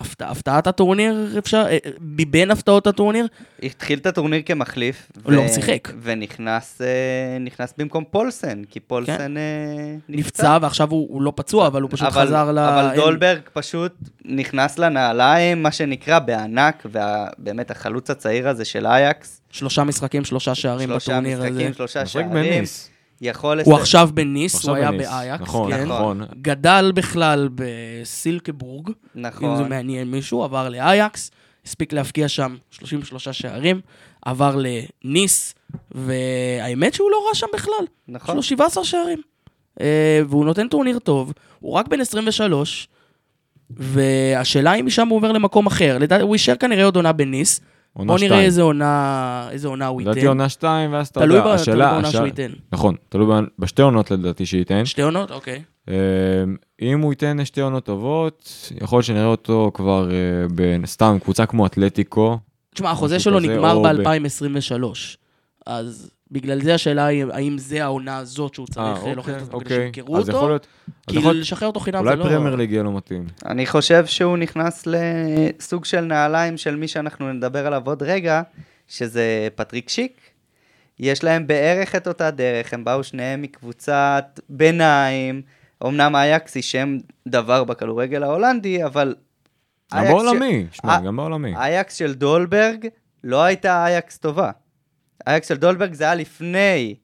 [0.00, 3.26] הפתע, הפתעת הטורניר, אפשר, אה, מבין הפתעות הטורניר,
[3.62, 5.10] התחיל את הטורניר כמחליף.
[5.24, 5.88] הוא לא שיחק.
[6.02, 9.36] ונכנס אה, נכנס במקום פולסן, כי פולסן כן.
[9.36, 12.58] אה, נפצע, ועכשיו הוא, הוא לא פצוע, אבל הוא פשוט אבל, חזר ל...
[12.58, 13.92] אבל דולברג פשוט
[14.24, 20.88] נכנס לנעליים, מה שנקרא, בענק, ובאמת החלוץ הצעיר הזה של אייקס, שלושה משחקים, שלושה שערים
[20.88, 21.50] שלושה בטורניר הזה.
[21.50, 22.64] משחקים, שלושה שערים,
[23.24, 24.92] יכול הוא לס- עכשיו בניס, הוא היה.
[24.92, 25.84] באייקס, נכון, כן.
[25.84, 26.20] נכון.
[26.42, 31.30] גדל בכלל בסילקבורג, אם זה נכון, מעניין מישהו, עבר לאייקס,
[31.66, 33.80] הספיק להבקיע שם 33 שערים,
[34.24, 34.56] עבר
[35.04, 35.54] לניס,
[35.90, 37.72] והאמת שהוא לא רע שם בכלל.
[37.82, 38.36] יש נכון.
[38.36, 39.20] לו 17 שערים.
[39.80, 42.88] אה, והוא נותן טורניר טוב, הוא רק בן 23,
[43.70, 45.98] והשאלה אם משם הוא עובר למקום אחר.
[46.22, 47.60] הוא יישאר כנראה עוד עונה בניס.
[47.96, 48.42] עונה בוא נראה.
[48.42, 50.28] איזה עונה, איזה עונה הוא לדעתי ייתן.
[50.28, 51.76] עונה שתיים, ואז אתה יודע, השאלה...
[51.76, 52.50] תלוי בעונה שהוא ייתן.
[52.72, 54.84] נכון, תלוי בשתי עונות לדעתי שייתן.
[54.84, 55.30] שתי עונות?
[55.30, 55.62] אוקיי.
[55.88, 55.94] אה,
[56.82, 60.16] אם הוא ייתן שתי עונות טובות, יכול להיות שנראה אותו כבר אה,
[60.82, 62.38] בסתם קבוצה כמו אתלטיקו.
[62.74, 64.84] תשמע, החוזה שלו נגמר או ב- ב-2023.
[65.66, 69.42] אז בגלל זה השאלה היא, האם זה העונה הזאת שהוא צריך אה, אה, להוכיח את
[69.42, 69.92] עצמו כדי אוקיי.
[69.94, 70.48] שימכרו אז יכול אותו?
[70.48, 70.66] להיות...
[70.86, 72.24] אז כי יכול- לשחרר אותו חינם זה אולי לא...
[72.24, 73.26] פרמייר ליג יהיה לו מתאים.
[73.46, 78.42] אני חושב שהוא נכנס לסוג של נעליים של מי שאנחנו נדבר עליו עוד רגע,
[78.88, 80.20] שזה פטריק שיק.
[81.00, 85.42] יש להם בערך את אותה דרך, הם באו שניהם מקבוצת ביניים,
[85.86, 89.14] אמנם אייקס היא שם דבר בכדורגל ההולנדי, אבל...
[89.94, 91.56] גם בעולמי, שמע, אה, גם בעולמי.
[91.56, 92.86] אייקס של דולברג
[93.24, 94.50] לא הייתה אייקס טובה.
[95.42, 96.94] של דולברג זה היה לפני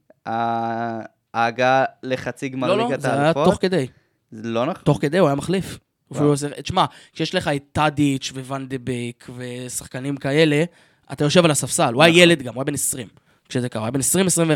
[1.34, 3.44] ההגעה לחצי גמר לא, לא, ליגת זה היה האלופות.
[3.44, 3.86] תוך כדי.
[4.30, 4.82] זה לא נכון.
[4.84, 5.78] תוך כדי הוא היה מחליף.
[6.08, 10.64] עוזר- תשמע, כשיש לך את טאדיץ' וואן דה בייק ושחקנים כאלה,
[11.12, 11.94] אתה יושב על הספסל.
[11.94, 12.22] הוא היה נכון.
[12.22, 13.08] ילד גם, הוא היה בן 20
[13.48, 13.80] כשזה קרה.
[13.82, 14.00] הוא היה בן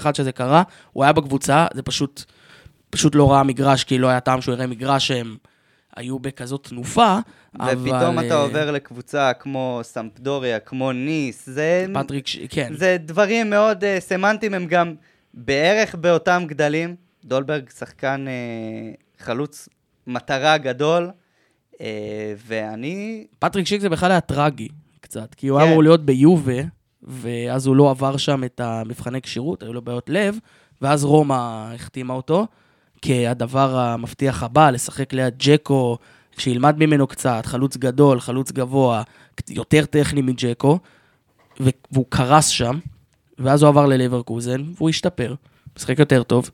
[0.04, 2.24] 20-21 כשזה קרה, הוא היה בקבוצה, זה פשוט,
[2.90, 5.36] פשוט לא ראה מגרש, כי לא היה טעם שהוא יראה מגרש שהם
[5.96, 7.18] היו בכזאת תנופה,
[7.60, 7.74] אבל...
[7.78, 12.72] ופתאום אתה אה, עובר לקבוצה כמו סמפדוריה, כמו ניס, זה, פטריק, ש- כן.
[12.76, 14.94] זה דברים מאוד אה, סמנטיים, הם גם
[15.34, 16.96] בערך באותם גדלים.
[17.24, 19.68] דולברג שחקן אה, חלוץ
[20.06, 21.10] מטרה גדול,
[21.72, 21.76] uh,
[22.46, 23.26] ואני...
[23.38, 24.68] פטריק שיק זה בכלל היה טרגי
[25.00, 25.64] קצת, כי הוא כן.
[25.64, 26.62] היה אמור להיות ביובה,
[27.02, 30.38] ואז הוא לא עבר שם את המבחני כשירות, היו לו בעיות לב,
[30.82, 31.34] ואז רומא
[31.74, 32.46] החתימה אותו
[33.04, 35.98] כהדבר המבטיח הבא, לשחק ליד ג'קו,
[36.38, 39.02] שילמד ממנו קצת, חלוץ גדול, חלוץ גבוה,
[39.48, 40.78] יותר טכני מג'קו,
[41.60, 42.78] והוא קרס שם,
[43.38, 45.34] ואז הוא עבר ללברקוזן, והוא השתפר,
[45.76, 46.50] משחק יותר טוב.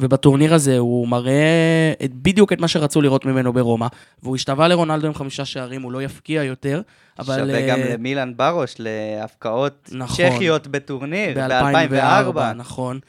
[0.00, 3.86] ובטורניר הזה הוא מראה את, בדיוק את מה שרצו לראות ממנו ברומא,
[4.22, 6.82] והוא השתווה לרונלדו עם חמישה שערים, הוא לא יפקיע יותר,
[7.18, 7.36] אבל...
[7.38, 10.30] שווה גם אה, למילן ברוש, להפקעות נכון.
[10.30, 12.40] צ'כיות בטורניר, ב-2004, ב-2004.
[12.54, 13.00] נכון.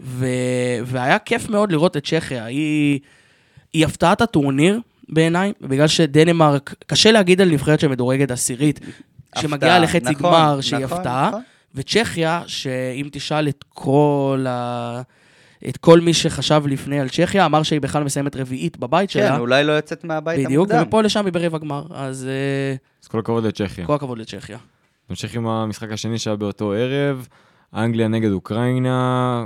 [0.00, 0.26] ו...
[0.84, 3.00] והיה כיף מאוד לראות את צ'כיה, היא,
[3.72, 8.80] היא הפתעת הטורניר בעיניי, בגלל שדנמרק, קשה להגיד על נבחרת שמדורגת עשירית,
[9.38, 11.42] שמגיעה לחצי נכון, גמר שהיא נכון, הפתעה, נכון.
[11.74, 15.02] וצ'כיה, שאם תשאל את כל ה...
[15.68, 19.38] את כל מי שחשב לפני על צ'כיה, אמר שהיא בכלל מסיימת רביעית בבית כן, שלה.
[19.38, 20.82] אולי לא יוצאת מהבית בדיוק, המוקדם.
[20.82, 21.86] ומפה לשם היא ברבע גמר.
[21.90, 23.86] אז אה, אז כל הכבוד לצ'כיה.
[23.86, 24.58] כל הכבוד לצ'כיה.
[25.10, 27.28] נמשיך עם המשחק השני שהיה באותו ערב,
[27.74, 29.44] אנגליה נגד אוקראינה.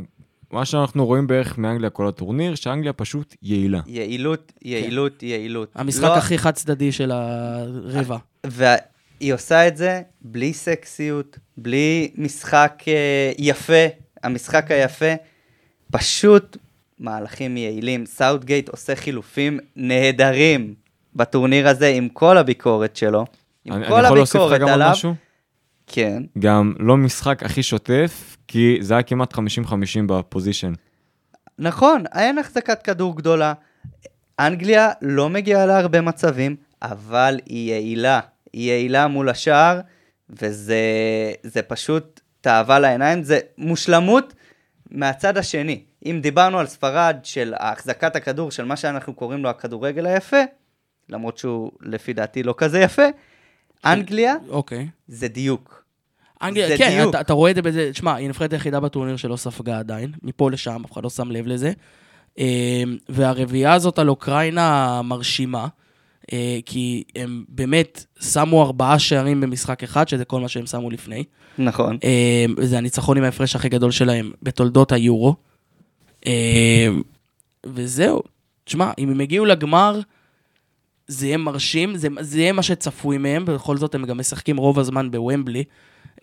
[0.53, 3.81] מה שאנחנו רואים בערך מאנגליה כל הטורניר, שאנגליה פשוט יעילה.
[3.87, 5.69] יעילות, יעילות, יעילות.
[5.75, 8.17] המשחק לא- הכי חד צדדי של הרבע.
[8.47, 13.87] והיא עושה את זה בלי סקסיות, בלי משחק אה, יפה,
[14.23, 15.15] המשחק היפה,
[15.93, 16.57] פשוט
[16.99, 18.07] מהלכים יעילים.
[18.07, 20.75] סאוטגייט עושה חילופים נהדרים
[21.17, 23.25] בטורניר הזה, עם כל הביקורת שלו.
[23.65, 24.95] עם אני, כל אני יכול להוסיף לך הביקורת עליו.
[25.92, 29.38] כן, גם לא משחק הכי שוטף, כי זה היה כמעט 50-50
[30.07, 30.72] ב possession.
[31.59, 33.52] נכון, אין החזקת כדור גדולה.
[34.40, 38.20] אנגליה לא מגיעה להרבה מצבים, אבל היא יעילה.
[38.52, 39.81] היא יעילה מול השער,
[40.31, 40.83] וזה
[41.42, 43.22] זה פשוט תאווה לעיניים.
[43.22, 44.35] זה מושלמות
[44.90, 45.83] מהצד השני.
[46.07, 50.42] אם דיברנו על ספרד של החזקת הכדור, של מה שאנחנו קוראים לו הכדורגל היפה,
[51.09, 53.07] למרות שהוא לפי דעתי לא כזה יפה,
[53.85, 54.88] אנגליה אוקיי.
[55.09, 55.82] זה דיוק.
[56.42, 57.11] אנגליה, זה כן, דיוק.
[57.11, 60.50] אתה, אתה רואה את זה בזה, תשמע, היא הנבחרת היחידה בטורניר שלא ספגה עדיין, מפה
[60.50, 61.72] לשם, אף אחד לא שם לב לזה.
[62.38, 65.66] אה, והרביעייה הזאת על אוקראינה מרשימה,
[66.33, 71.24] אה, כי הם באמת שמו ארבעה שערים במשחק אחד, שזה כל מה שהם שמו לפני.
[71.59, 71.98] נכון.
[72.05, 75.35] אה, זה הניצחון עם ההפרש הכי גדול שלהם בתולדות היורו.
[76.26, 76.88] אה,
[77.66, 78.22] וזהו,
[78.64, 80.00] תשמע, אם הם הגיעו לגמר,
[81.07, 84.78] זה יהיה מרשים, זה, זה יהיה מה שצפוי מהם, ובכל זאת הם גם משחקים רוב
[84.78, 85.64] הזמן בוומבלי.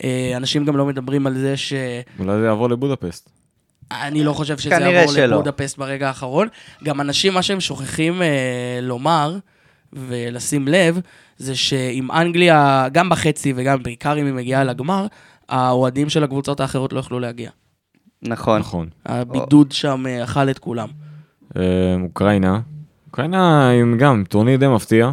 [0.04, 1.74] אה, אנשים גם לא מדברים על זה ש...
[2.20, 3.30] אולי זה יעבור לבודפסט.
[3.92, 5.26] אני לא חושב שזה יעבור שלא.
[5.26, 6.48] לבודפסט ברגע האחרון.
[6.84, 9.38] גם אנשים, מה שהם שוכחים אה, לומר
[9.94, 11.00] ולשים לב,
[11.38, 15.08] זה שעם אנגליה, גם בחצי וגם בעיקר אם היא מגיעה לגמר,
[15.50, 17.50] האוהדים של הקבוצות האחרות לא יכלו להגיע.
[18.22, 18.60] נכון.
[18.60, 18.90] נכון.
[19.06, 20.88] הבידוד שם אה, אכל את כולם.
[21.58, 22.60] אה, אוקראינה.
[23.08, 25.12] אוקראינה עם גם טורניר די מפתיע.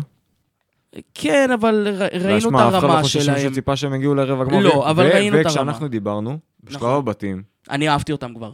[1.14, 3.52] כן, אבל ראינו את אף אחד לא הרמה חושב שלהם.
[3.52, 4.58] שציפה שהם יגיעו לרבע גמר.
[4.58, 5.88] לא, אבל ראינו את וכשאנחנו הרמה.
[5.88, 6.98] דיברנו, בשלב נכון.
[6.98, 7.42] הבתים.
[7.70, 8.50] אני אהבתי אותם כבר.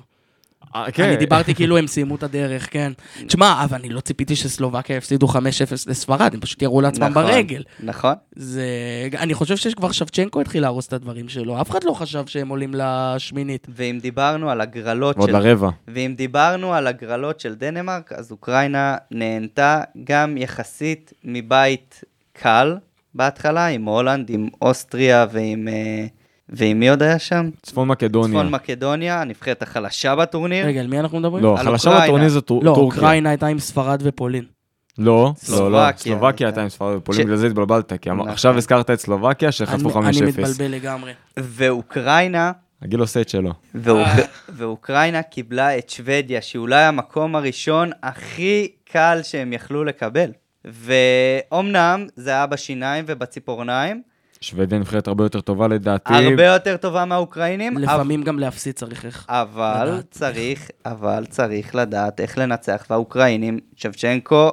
[0.75, 1.05] אה, כן.
[1.05, 2.93] אני דיברתי כאילו הם סיימו את הדרך, כן.
[3.27, 5.37] תשמע, אבל אני לא ציפיתי שסלובקיה יפסידו 5-0
[5.87, 7.25] לספרד, הם פשוט ירו לעצמם נכון.
[7.25, 7.63] ברגל.
[7.81, 8.15] נכון.
[8.37, 8.65] זה...
[9.19, 12.75] אני חושב שכבר שבצ'נקו התחיל להרוס את הדברים שלו, אף אחד לא חשב שהם עולים
[12.75, 13.67] לשמינית.
[13.75, 15.33] ואם דיברנו על הגרלות של...
[15.33, 15.71] לרבע.
[15.89, 22.01] ואם דיברנו על הגרלות של דנמרק, אז אוקראינה נהנתה גם יחסית מבית
[22.43, 22.77] קל
[23.15, 25.69] בהתחלה, עם הולנד, עם אוסטריה ועם...
[25.69, 26.07] אה,
[26.49, 27.51] ועם מי עוד היה שם?
[27.63, 28.39] צפון מקדוניה.
[28.41, 30.67] צפון מקדוניה, הנבחרת החלשה בטורניר.
[30.67, 31.45] רגע, על מי אנחנו מדברים?
[31.45, 32.05] לא, על חלשה אוקראינה.
[32.07, 32.83] בטורניר זה לא, טורקיה.
[32.83, 34.45] אוקראינה הייתה עם ספרד ופולין.
[34.99, 36.63] לא, לא, לא, סלובקיה הייתה.
[36.63, 38.29] עם ספרד ופולין, בגלל זה התבלבלת, כי נכון.
[38.29, 40.23] עכשיו הזכרת את סלובקיה שחטפו אני- 5-0.
[40.23, 41.13] אני מתבלבל לגמרי.
[41.37, 42.53] ואוקראינה,
[42.83, 43.53] הגיל עושה את שלו.
[43.75, 44.09] ואוק...
[44.49, 50.31] ואוקראינה קיבלה את שוודיה, שהיא אולי המקום הראשון הכי קל שהם יכלו לקבל.
[50.65, 54.03] ואומנם זה היה בשיניים ובציפורניים,
[54.43, 56.15] שוודיה נבחרת הרבה יותר טובה לדעתי.
[56.15, 59.27] הרבה יותר טובה מהאוקראינים, לפעמים גם להפסיד צריך איך.
[59.29, 60.11] אבל לדעת.
[60.11, 64.51] צריך, אבל צריך לדעת איך לנצח, והאוקראינים, שבצ'נקו,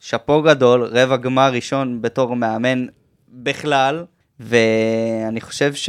[0.00, 2.86] שאפו גדול, רבע גמר ראשון בתור מאמן
[3.28, 4.04] בכלל,
[4.40, 5.88] ואני חושב ש...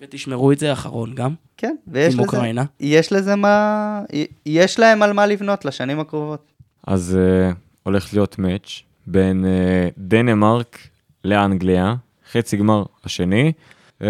[0.00, 2.64] ותשמרו את זה אחרון גם, כן, ויש עם לזה, אוקראינה.
[2.80, 4.00] יש לזה מה,
[4.46, 6.52] יש להם על מה לבנות לשנים הקרובות.
[6.86, 10.78] אז uh, הולך להיות מאץ' בין uh, דנמרק
[11.24, 11.94] לאנגליה,
[12.32, 13.52] חצי גמר השני.
[13.98, 14.04] Uh,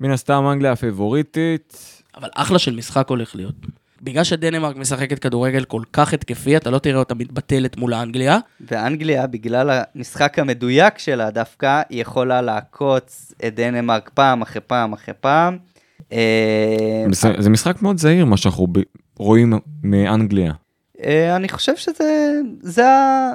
[0.00, 3.54] מן הסתם אנגליה הפיבוריטית, אבל אחלה של משחק הולך להיות.
[4.02, 8.38] בגלל שדנמרק משחקת כדורגל כל כך התקפי, אתה לא תראה אותה מתבטלת מול האנגליה.
[8.60, 15.14] ואנגליה, בגלל המשחק המדויק שלה דווקא, היא יכולה לעקוץ את דנמרק פעם אחרי פעם אחרי
[15.20, 15.58] פעם.
[16.12, 17.04] אה,
[17.38, 18.66] זה, משחק מאוד זהיר מה שאנחנו
[19.18, 20.52] רואים מאנגליה.
[21.04, 23.30] אה, אני חושב שזה, זה ה...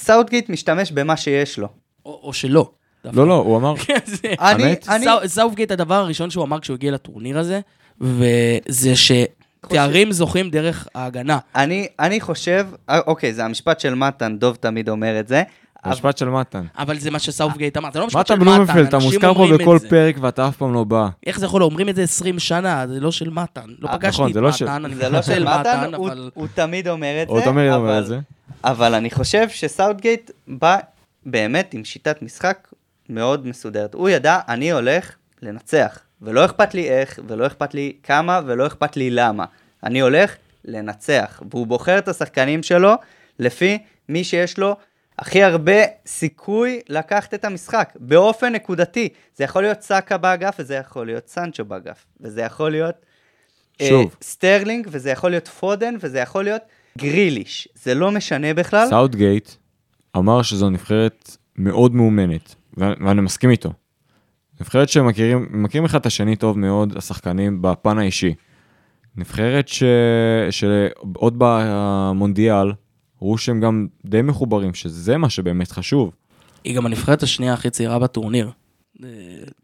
[0.00, 1.68] סאוטגייט משתמש במה שיש לו.
[2.06, 2.70] או, או שלא.
[3.04, 3.18] דווקא.
[3.20, 3.98] לא, לא, הוא אמר, כן,
[4.38, 4.88] האמת?
[4.88, 7.60] אני, סאו- סאוטגייט, הדבר הראשון שהוא אמר כשהוא הגיע לטורניר הזה,
[8.00, 11.38] וזה שתארים זוכים דרך ההגנה.
[11.54, 15.42] אני, אני חושב, אה, אוקיי, זה המשפט של מתן, דוב תמיד אומר את זה.
[15.84, 16.64] המשפט של מתן.
[16.78, 19.34] אבל זה מה שסאוטגייט אמר, זה לא משפט של מתן מתן, בלומנפלד, אתה אנשים מוזכר
[19.34, 19.88] פה אומרים בכל את זה.
[19.88, 21.08] פרק ואתה אף פעם לא בא.
[21.26, 23.64] איך זה יכול, אומרים את זה 20 שנה, זה לא של מתן.
[23.78, 25.94] לא אה, פגשתי נכון, את זה לא של- מתן, אני זה לא של מתנצל מתן,
[25.94, 26.30] הוא, אבל...
[26.34, 27.32] הוא תמיד אומר את זה.
[27.34, 28.18] הוא תמיד אומר אבל- את זה.
[28.64, 30.76] אבל אני חושב שסאוטגייט בא
[31.26, 32.68] באמת עם שיטת משחק
[33.08, 33.94] מאוד מסודרת.
[33.94, 35.12] הוא ידע, אני הולך
[35.42, 39.44] לנצח, ולא אכפת לי איך, ולא אכפת לי כמה, ולא אכפת לי למה.
[39.84, 42.92] אני הולך לנצח, והוא בוחר את השחקנים שלו
[43.38, 44.76] לפי מי שיש לו
[45.20, 49.08] הכי הרבה סיכוי לקחת את המשחק, באופן נקודתי.
[49.36, 52.94] זה יכול להיות סאקה באגף, וזה יכול להיות סנצ'ו באגף, וזה יכול להיות
[53.80, 54.16] אה, שוב.
[54.22, 56.62] סטרלינג, וזה יכול להיות פודן, וזה יכול להיות
[56.98, 57.68] גריליש.
[57.74, 58.86] זה לא משנה בכלל.
[58.88, 59.50] סאוטגייט
[60.16, 63.72] אמר שזו נבחרת מאוד מאומנת, ו- ואני מסכים איתו.
[64.60, 68.34] נבחרת שמכירים מכירים אחד את השני טוב מאוד, השחקנים, בפן האישי.
[69.16, 69.82] נבחרת ש...
[70.50, 72.72] שעוד במונדיאל,
[73.22, 76.10] ראו שהם גם די מחוברים, שזה מה שבאמת חשוב.
[76.64, 78.50] היא גם הנבחרת השנייה הכי צעירה בטורניר.
[79.04, 79.08] אה,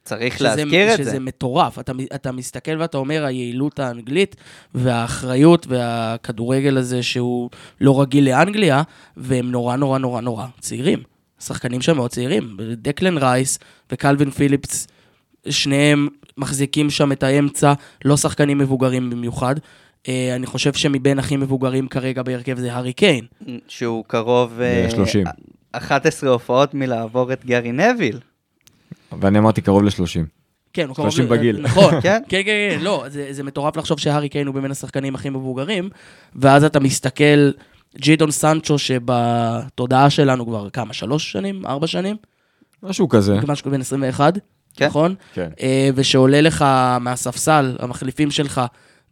[0.04, 1.18] צריך שזה- להזכיר את שזה זה.
[1.20, 1.78] מטורף.
[1.78, 4.36] אתה, אתה מסתכל ואתה אומר, היעילות האנגלית
[4.74, 8.82] והאחריות והכדורגל הזה שהוא לא רגיל לאנגליה,
[9.16, 10.98] והם נורא נורא נורא נורא צעירים.
[11.40, 12.56] השחקנים שם מאוד צעירים.
[12.76, 13.58] דקלן רייס
[13.92, 14.86] וקלווין פיליפס,
[15.48, 17.72] שניהם מחזיקים שם את האמצע,
[18.04, 19.54] לא שחקנים מבוגרים במיוחד.
[20.08, 23.24] אה, אני חושב שמבין הכי מבוגרים כרגע בהרכב זה הארי קיין.
[23.68, 24.60] שהוא קרוב...
[24.60, 25.24] אה, 30.
[25.72, 28.18] 11 הופעות מלעבור את גארי נביל.
[29.20, 30.20] ואני אמרתי קרוב ל-30.
[30.72, 31.10] כן, הוא קרוב...
[31.10, 31.60] 30 ל- בגיל.
[31.60, 31.94] נכון.
[32.02, 32.22] כן?
[32.28, 35.88] כן, כן, כן, לא, זה, זה מטורף לחשוב שהארי קיין הוא בין השחקנים הכי מבוגרים,
[36.34, 37.50] ואז אתה מסתכל,
[37.98, 41.66] ג'ידון סנצ'ו, שבתודעה שלנו כבר כמה, שלוש שנים?
[41.66, 42.16] ארבע שנים?
[42.82, 43.38] משהו כזה.
[43.48, 44.38] משהו בן 21,
[44.76, 44.86] כן.
[44.86, 45.14] נכון?
[45.34, 45.48] כן.
[45.60, 46.64] אה, ושעולה לך
[47.00, 48.60] מהספסל, המחליפים שלך,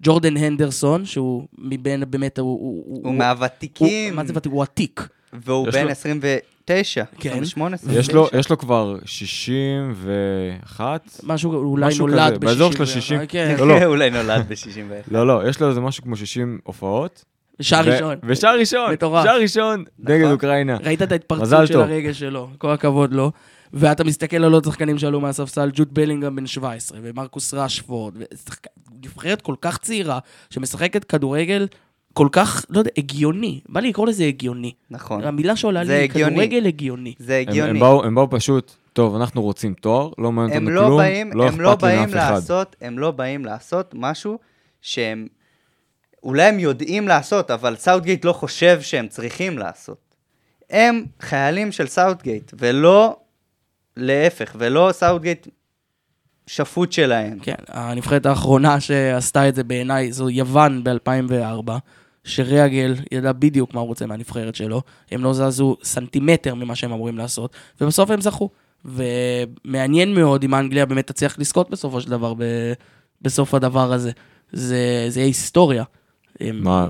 [0.02, 2.46] ג'ורדן הנדרסון, שהוא מבין, באמת, הוא...
[2.61, 4.52] הוא, הוא מהוותיקים, הוא, מה זה ותיק?
[4.52, 5.09] הוא עתיק.
[5.33, 7.30] והוא בן לו- 29, כן.
[7.30, 8.38] 28, יש לו, 29.
[8.38, 11.09] יש לו כבר 61.
[11.22, 13.26] משהו, אולי משהו נולד כזה, באזור של ב-60 ה-60.
[13.28, 13.54] כן.
[13.59, 13.85] לא, לא.
[13.85, 15.11] אולי נולד ב-61.
[15.11, 17.24] לא, לא, יש לו איזה משהו כמו 60 הופעות.
[17.62, 18.16] שער ראשון.
[18.24, 18.92] ושער ראשון.
[18.92, 19.24] מטורף.
[19.24, 20.32] שער ראשון נגד נכון.
[20.32, 20.76] אוקראינה.
[20.84, 21.82] ראית את ההתפרצות של טוב.
[21.82, 23.32] הרגל שלו, כל הכבוד לו.
[23.72, 28.66] ואתה מסתכל על עוד שחקנים שעלו מהספסל, ג'וד בלינגהם בן 17, ומרקוס רשפורד, ושחק-
[29.04, 30.18] נבחרת כל כך צעירה,
[30.50, 31.66] שמשחקת כדורגל
[32.12, 33.60] כל כך, לא יודע, הגיוני.
[33.68, 34.72] בא לי לקרוא לזה הגיוני.
[34.90, 35.24] נכון.
[35.24, 36.32] המילה שעולה זה לי, הגיוני.
[36.32, 37.14] כדורגל הגיוני.
[37.18, 37.70] זה הם, הגיוני.
[37.70, 40.98] הם, באו, הם באו פשוט, טוב, אנחנו רוצים תואר, לא מעניין הם אותנו לא כלום,
[40.98, 42.30] באים, לא הם לא אכפת לי מאף אחד.
[42.34, 44.38] לעשות, הם לא באים לעשות משהו
[44.82, 45.26] שהם,
[46.24, 50.14] אולי הם יודעים לעשות, אבל סאוטגייט לא חושב שהם צריכים לעשות.
[50.70, 53.16] הם חיילים של סאוטגייט, ולא
[53.96, 55.48] להפך, ולא סאוטגייט
[56.46, 57.38] שפוט שלהם.
[57.42, 61.70] כן, הנבחרת האחרונה שעשתה את זה בעיניי זו יוון ב-2004,
[62.24, 67.18] שריאגל ידע בדיוק מה הוא רוצה מהנבחרת שלו, הם לא זזו סנטימטר ממה שהם אמורים
[67.18, 68.50] לעשות, ובסוף הם זכו.
[68.84, 72.72] ומעניין מאוד אם אנגליה באמת תצליח לזכות בסופו של דבר ב-
[73.22, 74.10] בסוף הדבר הזה.
[74.52, 75.84] זה, זה היסטוריה.
[76.40, 76.86] הם, מה,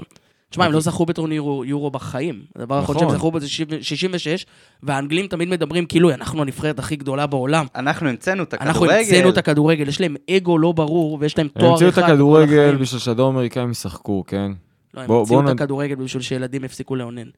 [0.55, 2.43] תשמע, הם לא זכו בטורניר יורו, בחיים.
[2.57, 3.09] הדבר האחרון נכון.
[3.09, 4.47] שהם זכו בו זה 66,
[4.83, 7.67] והאנגלים תמיד מדברים כאילו אנחנו הנבחרת הכי גדולה בעולם.
[7.75, 8.99] אנחנו המצאנו את אנחנו הכדורגל.
[8.99, 11.85] המצאנו את הכדורגל, יש להם אגו לא ברור, ויש להם הם תואר אחד.
[11.85, 12.77] המציאו את הכדורגל.
[12.77, 14.53] בשביל שהדור האמריקאים ישחקו, כן?
[14.95, 17.29] לא, הם המציאו בוא את הכדורגל בשביל שילדים יפסיקו לאונן.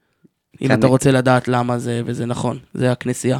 [0.63, 3.39] אם כן, אתה רוצה לדעת למה זה, וזה נכון, זה הכנסייה.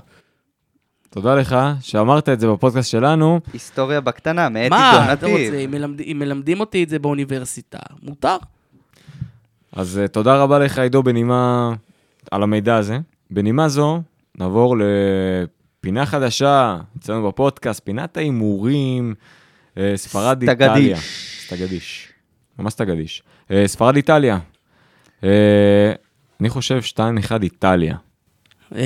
[1.11, 3.41] תודה לך שאמרת את זה בפודקאסט שלנו.
[3.53, 5.27] היסטוריה בקטנה, מאתי מה אתה.
[5.27, 5.65] רוצה,
[6.05, 8.37] אם מלמדים אותי את זה באוניברסיטה, מותר.
[9.77, 11.73] אז uh, תודה רבה לך, עידו, בנימה,
[12.31, 12.99] על המידע הזה.
[13.31, 14.03] בנימה זו,
[14.39, 19.15] נעבור לפינה חדשה אצלנו בפודקאסט, פינת ההימורים,
[19.75, 20.69] uh, ספרד סטגדיש.
[20.69, 20.97] איטליה.
[21.47, 22.13] סטגדיש.
[22.59, 23.23] ממש סטגדיש.
[23.67, 24.39] ספרד איטליה.
[26.41, 27.97] אני חושב 2-1 איטליה.
[28.73, 28.79] אמ,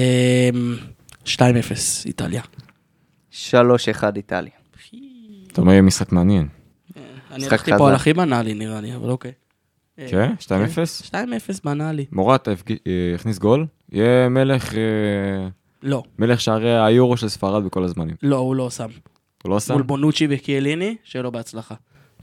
[1.25, 2.43] 2-0, איטליה.
[3.33, 3.37] 3-1
[4.17, 4.53] איטליה.
[5.53, 6.49] אתה אומר, יהיה משחק מעניין.
[7.31, 7.89] אני הלכתי פה.
[7.89, 9.33] על הכי בנאלי נראה לי, אבל אוקיי.
[9.99, 10.33] אה, כן?
[10.41, 10.43] 2-0?
[11.11, 11.15] 2-0
[11.65, 12.05] בנאלי.
[12.13, 12.55] מורת אה,
[13.15, 14.81] הכניס גול, יהיה מלך, אה,
[15.83, 18.17] לא, מלך שערי היורו של ספרד בכל הזמנים.
[18.23, 18.89] לא, הוא לא שם.
[19.43, 19.73] הוא לא שם?
[19.75, 21.75] מול בונוצ'י וקיאליני, שיהיה לו בהצלחה.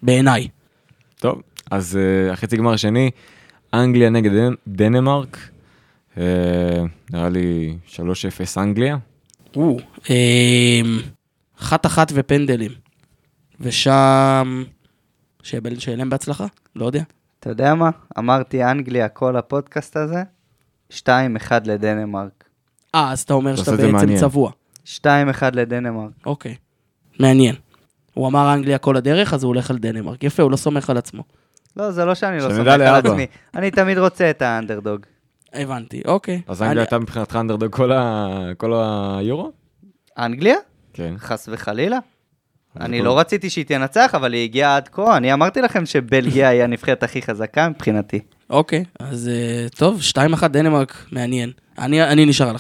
[0.03, 0.47] בעיניי.
[1.15, 3.11] טוב, אז אה, החצי גמר השני,
[3.73, 5.37] אנגליה נגד דנ- דנמרק.
[6.17, 6.23] אה,
[7.13, 7.99] נראה לי 3-0
[8.57, 8.97] אנגליה.
[9.55, 9.77] או,
[10.09, 10.99] אמ,
[11.61, 12.71] אחת אחת ופנדלים.
[13.59, 14.63] ושם...
[15.43, 16.45] שיהיה שיהיה להם בהצלחה?
[16.75, 17.03] לא יודע.
[17.39, 17.89] אתה יודע מה?
[18.19, 20.23] אמרתי אנגליה כל הפודקאסט הזה,
[20.93, 20.95] 2-1
[21.65, 22.43] לדנמרק.
[22.95, 24.19] אה, אז אתה אומר אתה שאתה בעצם מעניין.
[24.19, 24.51] צבוע.
[24.85, 24.97] 2-1
[25.53, 26.11] לדנמרק.
[26.25, 26.55] אוקיי.
[27.19, 27.55] מעניין.
[28.13, 30.23] הוא אמר אנגליה כל הדרך, אז הוא הולך על דנמרק.
[30.23, 31.23] יפה, הוא לא סומך על עצמו.
[31.77, 32.81] לא, זה לא שאני לא סומך על.
[32.81, 33.25] עצמי.
[33.55, 35.05] אני תמיד רוצה את האנדרדוג.
[35.53, 36.41] הבנתי, אוקיי.
[36.47, 37.75] אז אני- אנגליה הייתה מבחינתך אנדרדוג
[38.57, 39.51] כל היורו?
[40.17, 40.55] אנגליה?
[40.93, 41.13] כן.
[41.17, 41.97] חס וחלילה.
[42.79, 45.17] אני לא רציתי שהיא תנצח, אבל היא הגיעה עד כה.
[45.17, 48.19] אני אמרתי לכם שבלגיה היא הנבחרת הכי חזקה מבחינתי.
[48.49, 49.99] אוקיי, אז אה, טוב,
[50.41, 51.51] 2-1 דנמרק, מעניין.
[51.79, 52.59] אני אני נשאר על 1-1.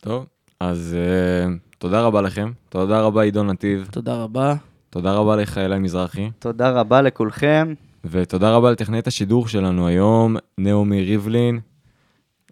[0.00, 0.26] טוב,
[0.60, 2.52] אז אה, תודה רבה לכם.
[2.68, 3.88] תודה רבה עידו נתיב.
[3.90, 4.54] תודה רבה.
[4.90, 6.30] תודה רבה לך אלי מזרחי.
[6.38, 7.74] תודה רבה לכולכם.
[8.04, 11.60] ותודה רבה לטכנאית השידור שלנו היום, נעמי ריבלין.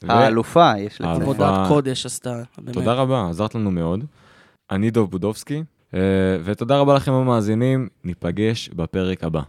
[0.09, 1.11] האלופה, יש לציין.
[1.11, 1.31] האלופה.
[1.49, 2.43] עבודת קודש עשתה.
[2.73, 4.05] תודה רבה, עזרת לנו מאוד.
[4.71, 5.63] אני דוב בודובסקי,
[6.45, 9.41] ותודה רבה לכם המאזינים, ניפגש בפרק הבא.